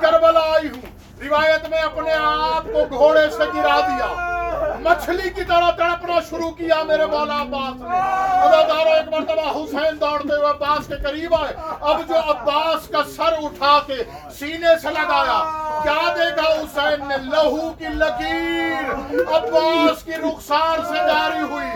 [0.00, 0.82] کربلا آئی ہوں۔
[1.24, 4.33] روایت میں اپنے آپ کو گھوڑے سے گرا دیا۔
[4.84, 7.96] مچھلی کی طرح تڑپنا شروع کیا میرے مولا عباس نے۔
[8.44, 13.32] ادادارو ایک مرتبہ حسین دوڑتے ہوئے عباس کے قریب آئے۔ اب جو عباس کا سر
[13.42, 14.02] اٹھا کے
[14.38, 15.38] سینے سے لگایا،
[15.82, 18.92] کیا دیکھا حسین نے؟ لہو کی لکیر۔
[19.36, 21.70] عباس کی رخسار سے جاری ہوئی۔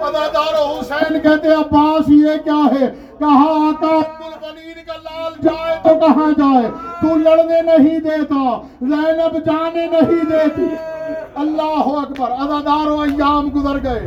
[0.00, 2.86] ادادارو حسین کہتے عباس، یہ کیا ہے؟
[3.18, 6.70] کہا آتا؟ عبدالبنین کا لال جائے تو کہاں جائے؟
[7.00, 10.95] تو لڑنے نہیں دیتا، زینب جانے نہیں دیتی۔
[11.36, 14.04] اللہ اکبر ازادار و ایام گزر گئے۔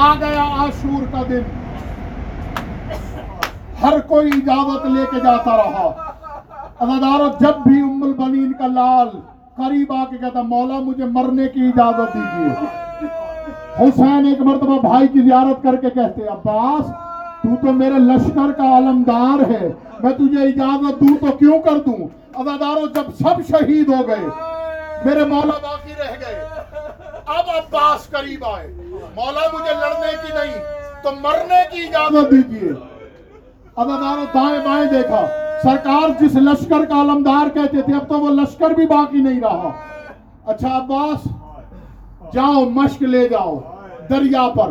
[0.00, 1.42] آ گیا آشور کا دن۔
[3.82, 6.12] ہر کوئی اجازت لے کے جاتا رہا۔
[6.80, 9.08] ازادارو جب بھی ام البنین کا لال
[9.56, 12.68] قریب آ کے کہتا، مولا مجھے مرنے کی اجازت دیجیے۔
[13.80, 16.86] حسین ایک مرتبہ بھائی کی زیارت کر کے کہتے، عباس،
[17.42, 22.08] تو تو میرے لشکر کا علمدار ہے۔ میں تجھے اجازت دوں تو کیوں کر دوں؟
[22.34, 24.53] ازادارو جب سب شہید ہو گئے
[25.04, 26.44] میرے مولا باقی رہ گئے۔
[27.26, 28.72] اب عباس قریب آئے۔
[29.16, 30.64] مولا مجھے لڑنے کی نہیں،
[31.02, 32.70] تو مرنے کی اجازت دیجیے۔
[33.76, 35.26] اب ہمارے دائیں بائیں دیکھا۔
[35.62, 39.70] سرکار جس لشکر کا علمدار کہتے تھے، اب تو وہ لشکر بھی باقی نہیں رہا۔
[40.46, 41.28] اچھا عباس،
[42.32, 43.60] جاؤ، مشق لے جاؤ،
[44.10, 44.70] دریا پر۔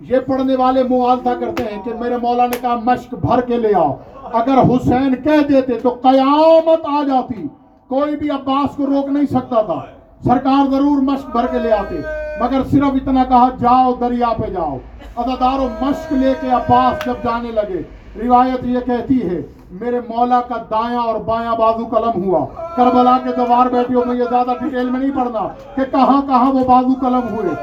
[0.00, 3.74] یہ پڑھنے والے موالدہ کرتے ہیں کہ میرے مولا نے کہا، مشق بھر کے لے
[3.76, 7.46] آؤ۔ اگر حسین کہہ دیتے تو قیامت آ جاتی۔
[7.88, 9.80] کوئی بھی عباس کو روک نہیں سکتا تھا۔
[10.24, 11.98] سرکار ضرور مشق بھر کے لے آتے،
[12.40, 14.78] مگر صرف اتنا کہا، جاؤ دریا پہ جاؤ۔
[15.16, 17.82] ادادارو مشق لے کے عباس جب جانے لگے،
[18.24, 23.30] روایت یہ کہتی ہے، میرے مولا کا دایاں اور بایاں بازو قلم ہوا۔ کربلا کے
[23.36, 27.34] دوار بیٹھیوں میں یہ زیادہ ڈیٹیل میں نہیں پڑھنا کہ کہاں کہاں وہ بازو قلم
[27.34, 27.54] ہوئے۔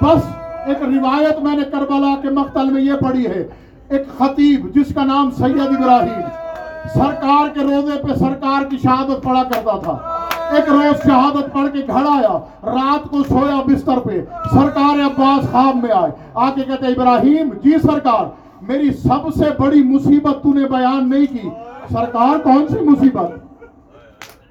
[0.00, 0.22] بس
[0.66, 3.46] ایک روایت میں نے کربلا کے مقتل میں یہ پڑھی ہے،
[3.88, 6.45] ایک خطیب جس کا نام سید ابراہیم۔
[6.94, 10.26] سرکار کے روزے پہ سرکار کی شہادت پڑا کرتا تھا۔
[10.56, 15.76] ایک روز شہادت پڑھ کے گھر آیا، رات کو سویا بستر پہ۔ سرکار عباس خواب
[15.76, 18.24] میں آئے۔ آ کے کہتے، ابراہیم جی سرکار،
[18.62, 21.48] میری سب سے بڑی مصیبت تو نے بیان نہیں کی۔
[21.92, 23.30] سرکار، کون سی مصیبت؟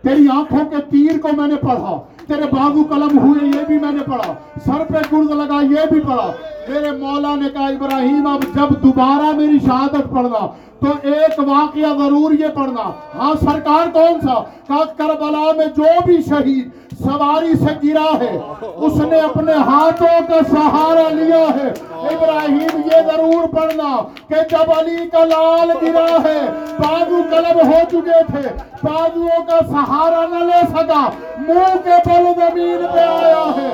[0.04, 3.92] تیری آنکھوں کے تیر کو میں نے پڑھا، تیرے بازو قلم ہوئے، یہ بھی میں
[3.92, 4.34] نے پڑھا۔
[4.66, 6.32] سر پہ گرد لگا، یہ بھی پڑھا۔
[6.68, 10.46] میرے مولا نے کہا، ابراہیم، اب جب دوبارہ میری شہادت پڑھنا،
[10.80, 16.18] تو ایک واقعہ ضرور یہ پڑھنا۔ ہاں سرکار کون سا؟ کہا، کربلا میں جو بھی
[16.22, 18.38] شہید سواری سے گرا ہے،
[18.76, 21.72] اس نے اپنے ہاتھوں کا سہارا لیا ہے۔
[22.14, 23.96] ابراہیم، یہ ضرور پڑھنا
[24.28, 26.40] کہ جب علی کا لال گرا ہے،
[26.78, 28.48] بازو قلب ہو چکے تھے،
[28.84, 33.72] بازوؤں کا سہارا نہ لے سکا، منہ کے بل زمین پہ آیا ہے۔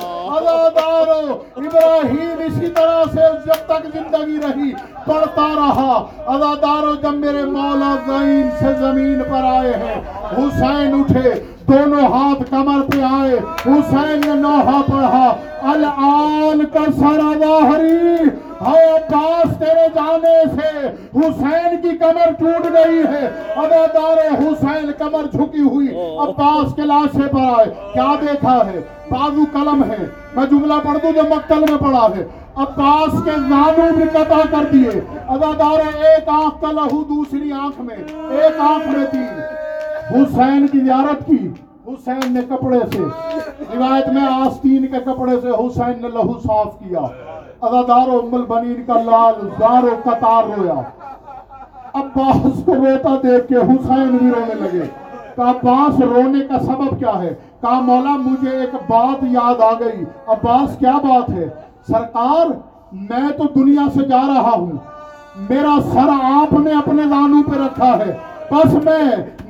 [1.56, 4.72] ابراہیم، اسی طرح طرح سے جب تک زندگی رہی،
[5.06, 5.94] پڑھتا رہا
[6.34, 10.00] ازاداروں جب میرے مولا زمین سے زمین پر آئے ہیں،
[10.38, 11.34] حسین اٹھے
[11.72, 18.24] دونوں ہاتھ کمر پہ آئے۔ حسین نے نوحا پڑھا الان کا سارا واہری ہے
[18.59, 20.88] عباس تیرے جانے سے
[21.19, 25.88] حسین کی کمر ٹوٹ گئی ہے۔ اب ادار حسین کمر جھکی ہوئی۔
[26.19, 30.05] عباس کے لاشے پر آئے۔ کیا دیکھا ہے؟ بازو قلم ہے۔
[30.36, 34.63] میں جملہ پڑھ دوں جو مقتل میں پڑھا ہے۔ عباس کے زانو بھی قطع کر
[34.74, 37.95] دیے۔ ادادار ایک آنکھ کا لہو دوسری آنکھ میں
[38.30, 39.41] ایک آنکھ میں تین۔
[40.14, 41.51] حسین کی زیارت کی۔
[41.88, 42.99] حسین نے کپڑے سے۔
[43.78, 46.99] روایت میں آستین کے کپڑے سے حسین نے لہو صاف کیا۔
[47.62, 50.74] ازادار و ام بنین کا لال، زار و قطار رویا۔
[51.93, 54.86] عباس کو روتا دیکھ کے حسین بھی رونے لگے۔
[55.36, 60.03] کہا عباس رونے کا سبب کیا ہے؟ کہا، مولا، مجھے ایک بات یاد آ گئی۔
[60.28, 61.49] عباس، کیا بات ہے؟
[61.88, 62.47] سرکار،
[62.91, 64.72] میں تو دنیا سے جا رہا ہوں۔
[65.49, 68.18] میرا سر آپ نے اپنے دانوں پہ رکھا ہے۔
[68.51, 69.01] بس میں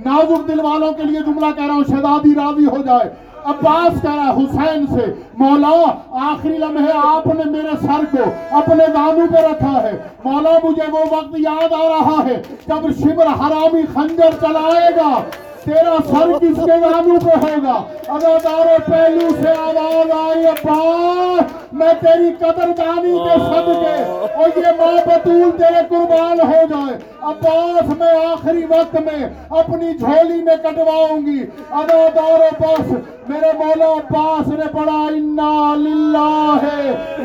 [0.06, 3.10] نازک دل والوں کے لیے جملہ کہہ رہا ہوں، شہزادی راضی ہو جائے۔
[3.44, 8.88] عباس کہہ رہا ہے، حسین سے، مولا، آخری لمحے آپ نے میرے سر کو اپنے
[8.94, 13.82] دانوں پہ رکھا ہے۔ مولا، مجھے وہ وقت یاد آ رہا ہے جب شبر حرامی
[13.94, 15.22] خنجر چلائے گا۔
[15.66, 17.78] تیرا سر کس کے زانوں پہ ہوگا۔
[18.14, 23.96] اگر دارے پہلو سے آواز آئی عباس میں تیری قدر دانی کے صدقے
[24.34, 29.28] اور یہ ماں بطول تیرے قربان ہو جائے۔ عباس میں آخری وقت میں
[29.60, 31.40] اپنی جھولی میں کٹواؤں گی۔
[31.72, 32.92] ادا دار عباس
[33.30, 36.58] میرے مولا عباس نے پڑا انا للہ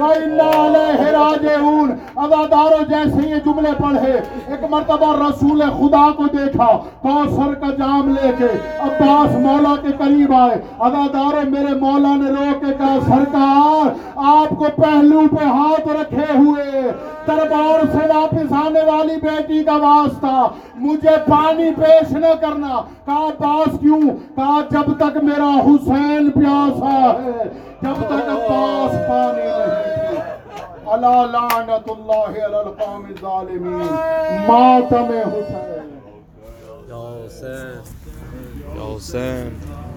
[0.01, 6.24] و انا علیہ راجعون ادا دارو جیسے یہ جملے پڑھے، ایک مرتبہ رسول خدا کو
[6.32, 6.70] دیکھا
[7.03, 12.61] کوثر کا جام لے دیکھے عباس مولا کے قریب آئے۔ عزادار میرے مولا نے رو
[12.61, 16.83] کے کہا، سرکار، آپ کو پہلو پہ ہاتھ رکھے ہوئے،
[17.27, 23.81] دربار سے واپس آنے والی بیٹی کا واسطہ، مجھے پانی پیش نہ کرنا۔ کہا، عباس
[23.81, 24.03] کیوں؟
[24.37, 27.45] کہا، جب تک میرا حسین پیاسا ہے،
[27.83, 30.37] جب تک عباس پانی نہیں
[30.87, 33.87] اللہ لعنت اللہ علی القوم الظالمین۔
[34.49, 35.97] ماتم حسین۔
[38.75, 39.76] Ya Hussein.